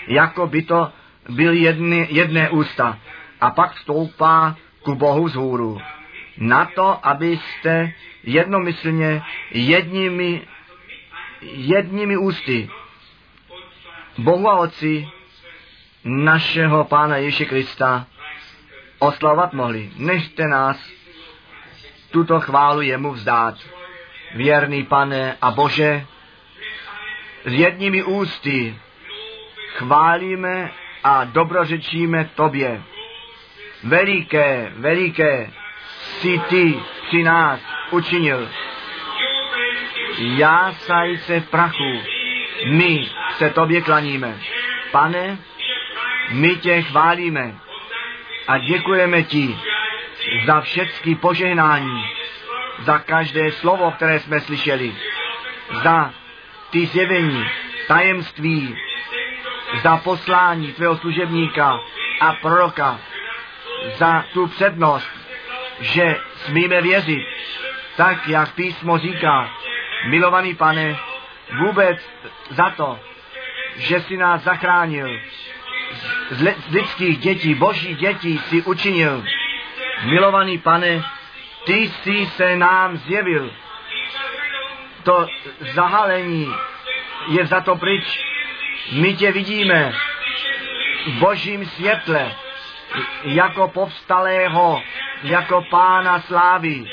jako 0.07 0.47
by 0.47 0.61
to 0.61 0.91
byl 1.29 1.53
jedny, 1.53 2.07
jedné 2.11 2.49
ústa. 2.49 2.99
A 3.41 3.49
pak 3.49 3.71
vstoupá 3.71 4.55
ku 4.83 4.95
Bohu 4.95 5.29
z 5.29 5.35
hůru. 5.35 5.81
Na 6.37 6.65
to, 6.65 7.07
abyste 7.07 7.93
jednomyslně 8.23 9.21
jedními, 9.51 10.41
jedními 11.41 12.17
ústy 12.17 12.69
Bohu 14.17 14.49
a 14.49 14.55
Otci 14.55 15.07
našeho 16.03 16.83
Pána 16.83 17.17
Ježíše 17.17 17.45
Krista 17.45 18.07
oslavat 18.99 19.53
mohli. 19.53 19.91
Nechte 19.97 20.47
nás 20.47 20.77
tuto 22.11 22.39
chválu 22.39 22.81
jemu 22.81 23.11
vzdát. 23.11 23.55
Věrný 24.35 24.83
pane 24.83 25.37
a 25.41 25.51
Bože, 25.51 26.05
s 27.45 27.53
jedními 27.53 28.03
ústy 28.03 28.75
chválíme 29.67 30.71
a 31.03 31.23
dobrořečíme 31.23 32.29
Tobě. 32.35 32.83
Veliké, 33.83 34.71
veliké 34.75 35.49
si 36.19 36.41
Ty 36.49 36.79
při 37.07 37.23
nás 37.23 37.59
učinil. 37.91 38.49
Jásaj 40.17 41.17
se 41.17 41.39
v 41.39 41.49
prachu, 41.49 42.01
my 42.71 43.09
se 43.37 43.49
Tobě 43.49 43.81
klaníme. 43.81 44.39
Pane, 44.91 45.37
my 46.31 46.55
Tě 46.55 46.81
chválíme 46.81 47.55
a 48.47 48.57
děkujeme 48.57 49.23
Ti 49.23 49.57
za 50.45 50.61
všechny 50.61 51.15
požehnání, 51.15 52.05
za 52.79 52.99
každé 52.99 53.51
slovo, 53.51 53.91
které 53.91 54.19
jsme 54.19 54.39
slyšeli, 54.39 54.95
za 55.83 56.13
ty 56.69 56.85
zjevení, 56.85 57.45
tajemství, 57.87 58.77
za 59.83 59.97
poslání 59.97 60.73
tvého 60.73 60.97
služebníka 60.97 61.79
a 62.19 62.33
proroka, 62.33 62.99
za 63.95 64.25
tu 64.33 64.47
přednost, 64.47 65.09
že 65.79 66.15
smíme 66.35 66.81
věřit, 66.81 67.25
tak 67.95 68.27
jak 68.27 68.53
písmo 68.53 68.97
říká, 68.97 69.49
milovaný 70.05 70.55
pane, 70.55 70.97
vůbec 71.59 71.97
za 72.49 72.69
to, 72.69 72.99
že 73.75 74.01
si 74.01 74.17
nás 74.17 74.43
zachránil, 74.43 75.19
z 76.31 76.71
lidských 76.71 77.17
dětí, 77.17 77.55
boží 77.55 77.95
dětí 77.95 78.37
si 78.37 78.61
učinil. 78.61 79.23
Milovaný 80.03 80.57
pane, 80.57 81.03
ty 81.65 81.73
jsi 81.73 82.25
se 82.25 82.55
nám 82.55 82.97
zjevil. 82.97 83.51
To 85.03 85.27
zahalení 85.59 86.53
je 87.27 87.45
za 87.45 87.61
to 87.61 87.75
pryč. 87.75 88.19
My 88.91 89.13
tě 89.15 89.31
vidíme 89.31 89.93
v 91.07 91.11
božím 91.19 91.65
světle, 91.65 92.35
jako 93.23 93.67
povstalého, 93.67 94.83
jako 95.23 95.65
pána 95.69 96.19
slávy, 96.21 96.85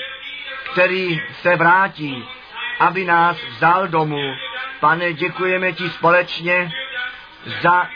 který 0.73 1.23
se 1.33 1.57
vrátí, 1.57 2.25
aby 2.81 3.05
nás 3.05 3.37
vzal 3.45 3.89
domů. 3.89 4.35
Pane, 4.81 5.13
děkujeme 5.13 5.73
ti 5.73 5.91
společně 5.91 6.73
za 7.63 7.89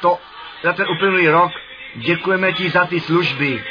to, 0.00 0.18
za 0.62 0.72
ten 0.72 0.86
uplynulý 0.88 1.28
rok. 1.28 1.52
Děkujeme 1.94 2.52
ti 2.52 2.70
za 2.70 2.84
ty 2.84 3.00
služby 3.00 3.64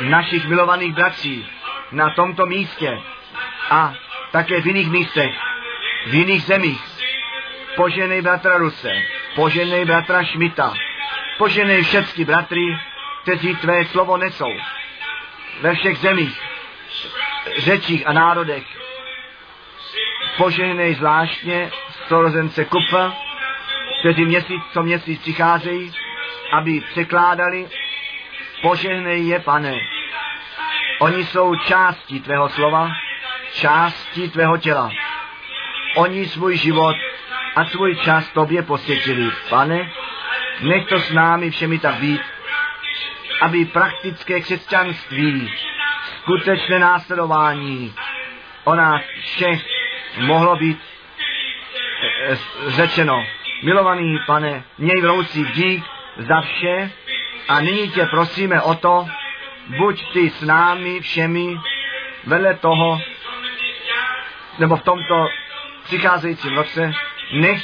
našich 0.00 0.46
milovaných 0.46 0.94
bratří 0.94 1.46
na 1.92 2.10
tomto 2.10 2.46
místě 2.46 3.00
a 3.70 3.94
také 4.30 4.60
v 4.60 4.66
jiných 4.66 4.90
místech, 4.90 5.34
v 6.06 6.14
jiných 6.14 6.42
zemích. 6.42 6.82
Poženej 7.76 8.22
bratra 8.22 8.56
Ruse, 8.56 9.02
poženej 9.34 9.84
bratra 9.84 10.24
Šmita, 10.24 10.74
poženej 11.38 11.82
všechny 11.82 12.24
bratry, 12.24 12.78
kteří 13.22 13.56
tvé 13.56 13.84
slovo 13.84 14.16
nesou 14.16 14.52
ve 15.60 15.74
všech 15.74 15.98
zemích, 15.98 16.40
řečích 17.58 18.06
a 18.06 18.12
národech. 18.12 18.75
Poženej 20.36 20.94
zvláštně 20.94 21.70
sorozence 22.08 22.64
Kupa, 22.64 23.12
kteří 24.00 24.24
měsíc 24.24 24.62
co 24.72 24.82
měsíc 24.82 25.20
přicházejí, 25.20 25.92
aby 26.52 26.80
překládali. 26.80 27.68
Požehnej 28.62 29.26
je, 29.26 29.40
pane. 29.40 29.74
Oni 30.98 31.24
jsou 31.24 31.54
částí 31.54 32.20
tvého 32.20 32.48
slova, 32.48 32.88
částí 33.52 34.30
tvého 34.30 34.56
těla. 34.56 34.90
Oni 35.96 36.26
svůj 36.26 36.56
život 36.56 36.96
a 37.56 37.64
svůj 37.64 37.96
čas 37.96 38.28
tobě 38.28 38.62
posvětili. 38.62 39.30
Pane, 39.48 39.92
nech 40.60 40.86
to 40.86 40.98
s 40.98 41.12
námi 41.12 41.50
všemi 41.50 41.78
tak 41.78 41.94
být, 41.94 42.20
aby 43.40 43.64
praktické 43.64 44.40
křesťanství, 44.40 45.52
skutečné 46.22 46.78
následování 46.78 47.94
o 48.64 48.74
nás 48.74 49.02
všech 49.20 49.75
mohlo 50.16 50.56
být 50.56 50.80
e, 52.02 52.32
e, 52.32 52.36
řečeno. 52.70 53.26
Milovaný 53.62 54.18
pane, 54.26 54.64
měj 54.78 55.00
vroucí 55.02 55.44
dík 55.44 55.84
za 56.16 56.40
vše 56.40 56.90
a 57.48 57.60
nyní 57.60 57.90
tě 57.90 58.06
prosíme 58.06 58.62
o 58.62 58.74
to, 58.74 59.06
buď 59.78 60.12
ty 60.12 60.30
s 60.30 60.40
námi 60.40 61.00
všemi 61.00 61.56
vedle 62.24 62.54
toho, 62.54 63.00
nebo 64.58 64.76
v 64.76 64.82
tomto 64.82 65.28
přicházejícím 65.84 66.56
roce, 66.56 66.92
nech 67.32 67.62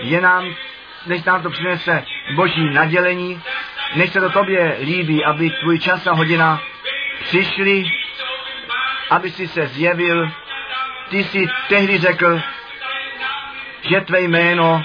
je 0.00 0.20
nám, 0.20 0.54
než 1.06 1.24
nám 1.24 1.42
to 1.42 1.50
přinese 1.50 2.04
boží 2.34 2.70
nadělení, 2.70 3.42
nech 3.94 4.10
se 4.10 4.20
to 4.20 4.30
tobě 4.30 4.76
líbí, 4.80 5.24
aby 5.24 5.50
tvůj 5.50 5.78
čas 5.78 6.06
a 6.06 6.12
hodina 6.12 6.62
přišli, 7.22 7.84
aby 9.10 9.30
si 9.30 9.48
se 9.48 9.66
zjevil. 9.66 10.30
Ty 11.08 11.24
jsi 11.24 11.46
tehdy 11.68 11.98
řekl, 11.98 12.40
že 13.88 14.00
tvé 14.00 14.20
jméno 14.20 14.82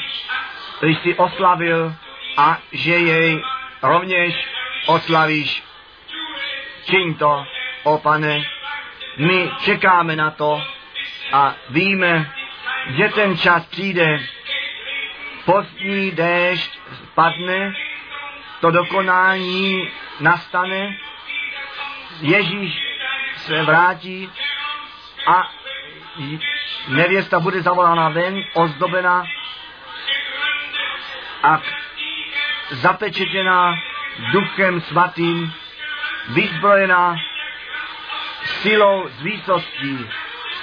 jsi 0.82 1.16
oslavil 1.16 1.96
a 2.38 2.58
že 2.72 2.94
jej 2.94 3.44
rovněž 3.82 4.48
oslavíš. 4.86 5.64
Čiň 6.86 7.16
to, 7.16 7.46
o 7.84 7.98
pane, 7.98 8.42
my 9.18 9.52
čekáme 9.60 10.16
na 10.16 10.32
to 10.32 10.64
a 11.32 11.56
víme, 11.70 12.32
že 12.98 13.10
ten 13.10 13.38
čas 13.38 13.66
přijde, 13.66 14.20
postní 15.46 16.12
déšť 16.12 16.80
spadne, 17.04 17.74
to 18.60 18.72
dokonání 18.72 19.90
nastane, 20.20 20.98
Ježíš 22.22 22.74
se 23.36 23.64
vrátí 23.64 24.32
a 25.28 25.52
nevěsta 26.88 27.40
bude 27.40 27.62
zavolána 27.62 28.10
ven, 28.10 28.44
ozdobená 28.54 29.24
a 31.44 31.62
zapečetěná 32.72 33.76
duchem 34.32 34.82
svatým, 34.82 35.54
vyzbrojená 36.30 37.16
silou 38.44 39.10
z 39.10 39.22
výsostí, 39.22 40.10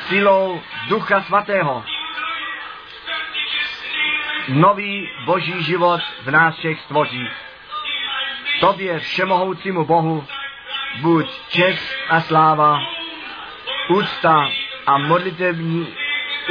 silou 0.08 0.62
ducha 0.88 1.22
svatého. 1.22 1.84
Nový 4.48 5.10
boží 5.24 5.62
život 5.62 6.00
v 6.22 6.30
nás 6.30 6.56
všech 6.56 6.80
stvoří. 6.80 7.28
Tobě 8.60 8.98
všemohoucímu 8.98 9.84
Bohu 9.84 10.26
buď 11.00 11.26
čest 11.48 11.96
a 12.09 12.20
sláva, 12.20 12.78
úcta 13.88 14.48
a 14.87 14.99
modlitevní 14.99 15.95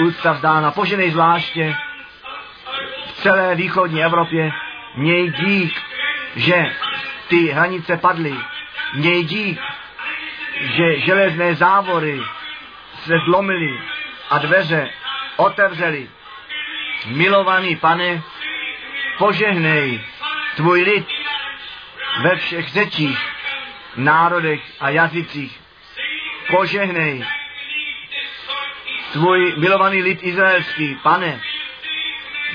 úcta 0.06 0.32
vzdána. 0.32 0.72
Poženej 0.72 1.12
zvláště 1.12 1.76
celé 3.14 3.56
východní 3.56 4.04
Evropě. 4.04 4.52
Měj 4.96 5.32
dík, 5.32 5.82
že 6.36 6.76
ty 7.28 7.48
hranice 7.48 7.98
padly. 7.98 8.36
Měj 8.94 9.24
dík, 9.24 9.60
že 10.60 11.00
železné 11.00 11.56
závory 11.56 12.22
se 12.96 13.14
zlomily 13.26 13.80
a 14.30 14.38
dveře 14.38 14.90
otevřely. 15.36 16.10
Milovaný 17.08 17.76
pane, 17.76 18.22
požehnej 19.18 20.04
tvůj 20.56 20.82
lid 20.82 21.08
ve 22.24 22.36
všech 22.36 22.70
řečích, 22.70 23.20
národech 23.96 24.62
a 24.80 24.90
jazycích. 24.90 25.60
Požehnej 26.48 27.26
tvůj 29.14 29.54
milovaný 29.58 30.02
lid 30.02 30.20
izraelský, 30.24 30.98
pane, 31.04 31.42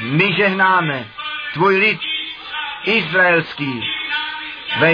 my 0.01 0.33
žehnáme 0.33 1.07
tvůj 1.53 1.77
lid 1.77 2.01
izraelský 2.85 3.83
ve, 4.81 4.93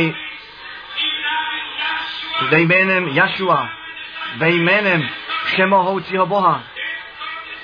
ve 2.49 2.61
jménem 2.61 3.09
Jašua, 3.09 3.69
ve 4.37 4.51
jménem 4.51 5.09
všemohoucího 5.45 6.27
Boha, 6.27 6.63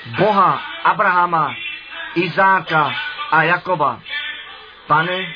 Boha 0.07 0.63
Abrahama, 0.85 1.55
Izáka 2.15 2.95
a 3.31 3.43
Jakoba. 3.43 4.01
Pane, 4.87 5.35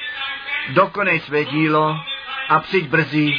dokonej 0.69 1.21
své 1.21 1.45
dílo 1.45 2.01
a 2.49 2.61
přijď 2.61 2.89
brzy. 2.89 3.35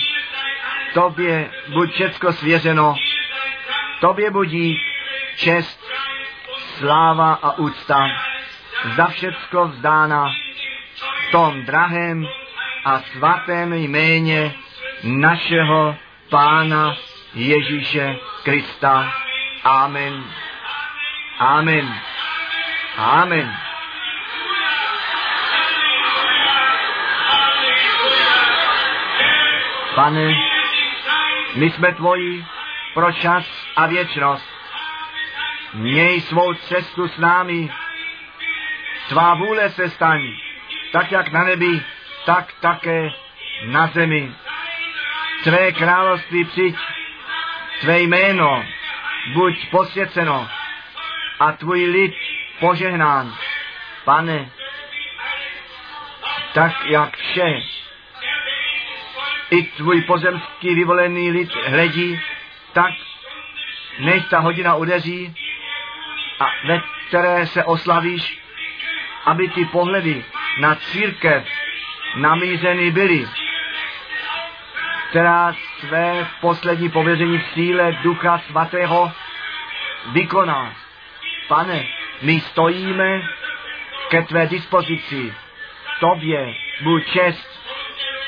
Tobě 0.94 1.52
buď 1.68 1.92
všecko 1.94 2.34
svěřeno, 2.34 2.96
tobě 4.00 4.32
budí 4.32 4.95
čest, 5.36 5.80
sláva 6.78 7.34
a 7.34 7.58
úcta. 7.58 8.08
Za 8.96 9.08
všecko 9.08 9.68
vzdána 9.68 10.30
v 10.96 11.32
tom 11.32 11.66
drahém 11.66 12.28
a 12.86 13.00
svatém 13.00 13.74
jméně 13.74 14.54
našeho 15.04 15.96
Pána 16.30 16.96
Ježíše 17.34 18.16
Krista. 18.44 19.14
Amen. 19.64 20.24
Amen. 21.40 22.00
Amen. 22.98 23.58
Pane, 29.96 30.34
my 31.56 31.70
jsme 31.70 31.94
tvoji 31.94 32.46
pro 32.94 33.12
čas 33.12 33.46
a 33.76 33.88
věčnost. 33.88 34.55
Měj 35.76 36.22
svou 36.22 36.54
cestu 36.54 37.08
s 37.08 37.18
námi. 37.18 37.70
Tvá 39.10 39.34
vůle 39.34 39.70
se 39.70 39.90
staň, 39.90 40.22
tak 40.92 41.12
jak 41.12 41.32
na 41.32 41.44
nebi, 41.44 41.82
tak 42.26 42.54
také 42.60 43.10
na 43.66 43.88
zemi. 43.88 44.32
Tvé 45.44 45.72
království 45.72 46.46
přijď, 46.46 46.76
tvé 47.82 48.00
jméno 48.02 48.66
buď 49.34 49.70
posvěceno 49.70 50.50
a 51.40 51.52
tvůj 51.52 51.86
lid 51.86 52.14
požehnán. 52.60 53.36
Pane, 54.04 54.50
tak 56.54 56.86
jak 56.86 57.18
vše, 57.18 57.62
i 59.50 59.64
tvůj 59.64 60.02
pozemský 60.02 60.76
vyvolený 60.76 61.32
lid 61.32 61.56
hledí, 61.56 62.20
tak 62.74 62.92
než 64.00 64.24
ta 64.30 64.40
hodina 64.40 64.76
udeří 64.76 65.36
a 66.40 66.46
ve 66.68 66.82
které 67.08 67.48
se 67.48 67.64
oslavíš, 67.64 68.40
aby 69.26 69.48
ty 69.50 69.66
pohledy 69.66 70.26
na 70.60 70.76
církev 70.76 71.48
namířeny 72.16 72.92
byly, 72.92 73.28
která 75.10 75.56
své 75.80 76.28
poslední 76.42 76.90
pověření 76.90 77.38
v 77.38 77.48
síle 77.48 77.92
Ducha 77.92 78.38
Svatého 78.38 79.12
vykoná. 80.12 80.74
Pane, 81.48 81.84
my 82.22 82.40
stojíme 82.40 83.22
ke 84.10 84.22
tvé 84.22 84.48
dispozici. 84.48 85.34
Tobě 86.00 86.54
buď 86.82 87.06
čest 87.12 87.62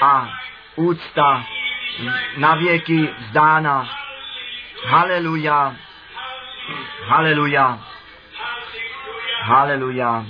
a 0.01 0.29
úcta 0.75 1.45
na 2.37 2.55
věky 2.55 3.09
vzdána. 3.17 3.89
Haleluja. 4.85 5.75
Haleluja. 7.05 7.79
Haleluja. 9.47 10.25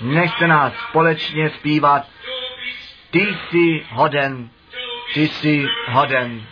Nechte 0.00 0.46
nás 0.46 0.72
společně 0.88 1.50
zpívat. 1.50 2.08
Ty 3.10 3.18
jsi 3.20 3.86
hoden, 3.90 4.50
ty 5.14 5.28
jsi 5.28 5.66
hoden. 5.88 6.46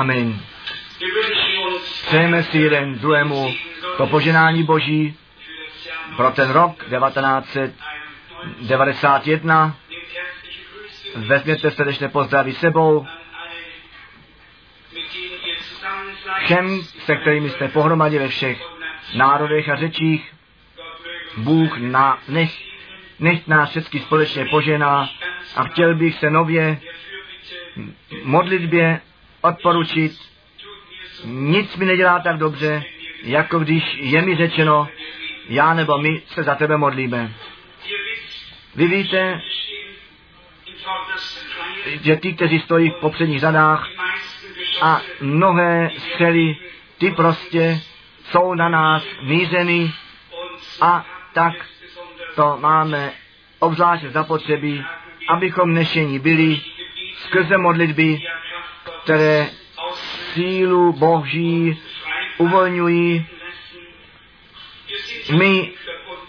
Amen. 0.00 0.40
Přejeme 2.06 2.42
si 2.42 2.58
jeden 2.58 2.98
druhému 2.98 3.54
to 3.96 4.06
poženání 4.06 4.62
Boží 4.62 5.16
pro 6.16 6.30
ten 6.30 6.50
rok 6.50 6.84
1991. 6.84 9.76
Vezměte 11.16 11.70
srdečné 11.70 12.08
pozdraví 12.08 12.52
sebou 12.52 13.06
všem, 16.44 16.82
se 16.82 17.16
kterými 17.16 17.50
jste 17.50 17.68
pohromadě 17.68 18.18
ve 18.18 18.28
všech 18.28 18.62
národech 19.16 19.68
a 19.68 19.76
řečích. 19.76 20.34
Bůh 21.36 21.78
na, 21.78 22.18
nech, 22.28 22.58
nech 23.18 23.46
nás 23.46 23.70
všechny 23.70 24.00
společně 24.00 24.44
požená 24.50 25.10
a 25.56 25.64
chtěl 25.64 25.94
bych 25.94 26.14
se 26.14 26.30
nově 26.30 26.80
modlitbě 28.22 29.00
odporučit. 29.40 30.12
Nic 31.24 31.76
mi 31.76 31.86
nedělá 31.86 32.18
tak 32.18 32.38
dobře, 32.38 32.82
jako 33.22 33.58
když 33.58 33.84
je 34.00 34.22
mi 34.22 34.36
řečeno, 34.36 34.88
já 35.48 35.74
nebo 35.74 35.98
my 35.98 36.22
se 36.26 36.42
za 36.42 36.54
tebe 36.54 36.76
modlíme. 36.76 37.32
Vy 38.74 38.86
víte, 38.86 39.40
že 42.02 42.16
ty, 42.16 42.32
kteří 42.32 42.60
stojí 42.60 42.90
v 42.90 43.00
popředních 43.00 43.40
řadách 43.40 43.88
a 44.82 45.00
mnohé 45.20 45.90
střely, 45.98 46.56
ty 46.98 47.10
prostě 47.10 47.80
jsou 48.24 48.54
na 48.54 48.68
nás 48.68 49.06
mířeny 49.22 49.92
a 50.80 51.06
tak 51.32 51.52
to 52.34 52.56
máme 52.60 53.12
obzvlášť 53.58 54.04
zapotřebí, 54.04 54.84
abychom 55.28 55.74
nešení 55.74 56.18
byli 56.18 56.60
skrze 57.14 57.58
modlitby, 57.58 58.22
které 59.02 59.48
sílu 60.32 60.92
Boží 60.92 61.78
uvolňují. 62.38 63.26
My 65.38 65.72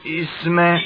jsme 0.04 0.80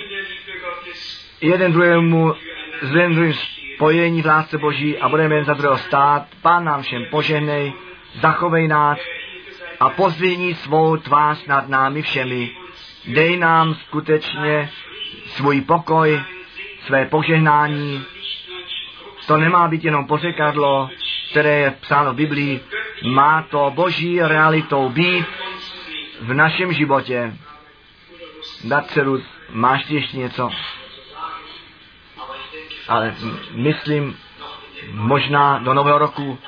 jeden 1.41 1.73
druhému 1.73 2.33
s 2.81 2.89
druhým 2.89 3.33
spojení 3.75 4.21
v 4.21 4.25
lásce 4.25 4.57
Boží 4.57 4.97
a 4.97 5.09
budeme 5.09 5.35
jen 5.35 5.45
za 5.45 5.53
druhého 5.53 5.77
stát. 5.77 6.27
Pán 6.41 6.65
nám 6.65 6.81
všem 6.81 7.05
požehnej, 7.05 7.73
zachovej 8.13 8.67
nás 8.67 8.99
a 9.79 9.89
pozdvihni 9.89 10.55
svou 10.55 10.97
tvář 10.97 11.45
nad 11.45 11.69
námi 11.69 12.01
všemi. 12.01 12.51
Dej 13.05 13.37
nám 13.37 13.75
skutečně 13.75 14.69
svůj 15.25 15.61
pokoj, 15.61 16.21
své 16.85 17.05
požehnání. 17.05 18.03
To 19.27 19.37
nemá 19.37 19.67
být 19.67 19.83
jenom 19.83 20.07
pořekadlo, 20.07 20.89
které 21.35 21.59
je 21.59 21.71
psáno 21.71 22.13
v 22.13 22.15
Biblii. 22.15 22.63
Má 23.03 23.41
to 23.49 23.71
boží 23.75 24.21
realitou 24.21 24.89
být 24.89 25.25
v 26.21 26.33
našem 26.33 26.73
životě. 26.73 27.35
Datcerus, 28.63 29.21
máš 29.49 29.85
ty 29.85 29.95
ještě 29.95 30.17
něco? 30.17 30.49
ale 32.87 33.15
myslím, 33.51 34.17
možná 34.91 35.57
do 35.57 35.73
nového 35.73 35.97
roku 35.97 36.39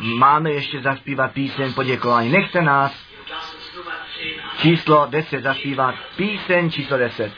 máme 0.00 0.50
ještě 0.50 0.80
zaspívat 0.80 1.32
píseň 1.32 1.72
poděkování. 1.72 2.30
Nechte 2.30 2.62
nás 2.62 3.06
číslo 4.58 5.06
10 5.10 5.42
zaspívat, 5.42 5.94
píseň 6.16 6.70
číslo 6.70 6.98
10. 6.98 7.32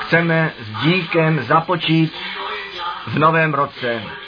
Chceme 0.00 0.52
s 0.58 0.82
díkem 0.82 1.42
započít 1.42 2.14
v 3.06 3.18
novém 3.18 3.54
roce 3.54 4.19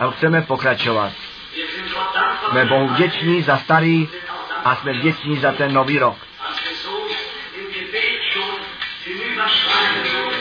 a 0.00 0.10
chceme 0.10 0.42
pokračovat. 0.42 1.12
Jsme 2.50 2.64
Bohu 2.64 2.88
vděční 2.88 3.42
za 3.42 3.56
starý 3.56 4.08
a 4.64 4.76
jsme 4.76 4.92
vděční 4.92 5.36
za 5.38 5.52
ten 5.52 5.72
nový 5.72 5.98
rok. 5.98 6.16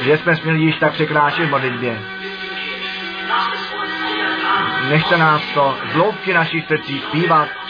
Že 0.01 0.17
jsme 0.17 0.35
směli 0.35 0.59
již 0.59 0.75
tak 0.79 0.93
překráčet 0.93 1.45
v 1.45 1.49
modlitbě. 1.49 2.01
Nechte 4.89 5.17
nás 5.17 5.41
to 5.53 5.77
z 5.91 5.93
hloubky 5.93 6.33
našich 6.33 6.67
srdcí 6.67 7.01
zpívat 7.07 7.62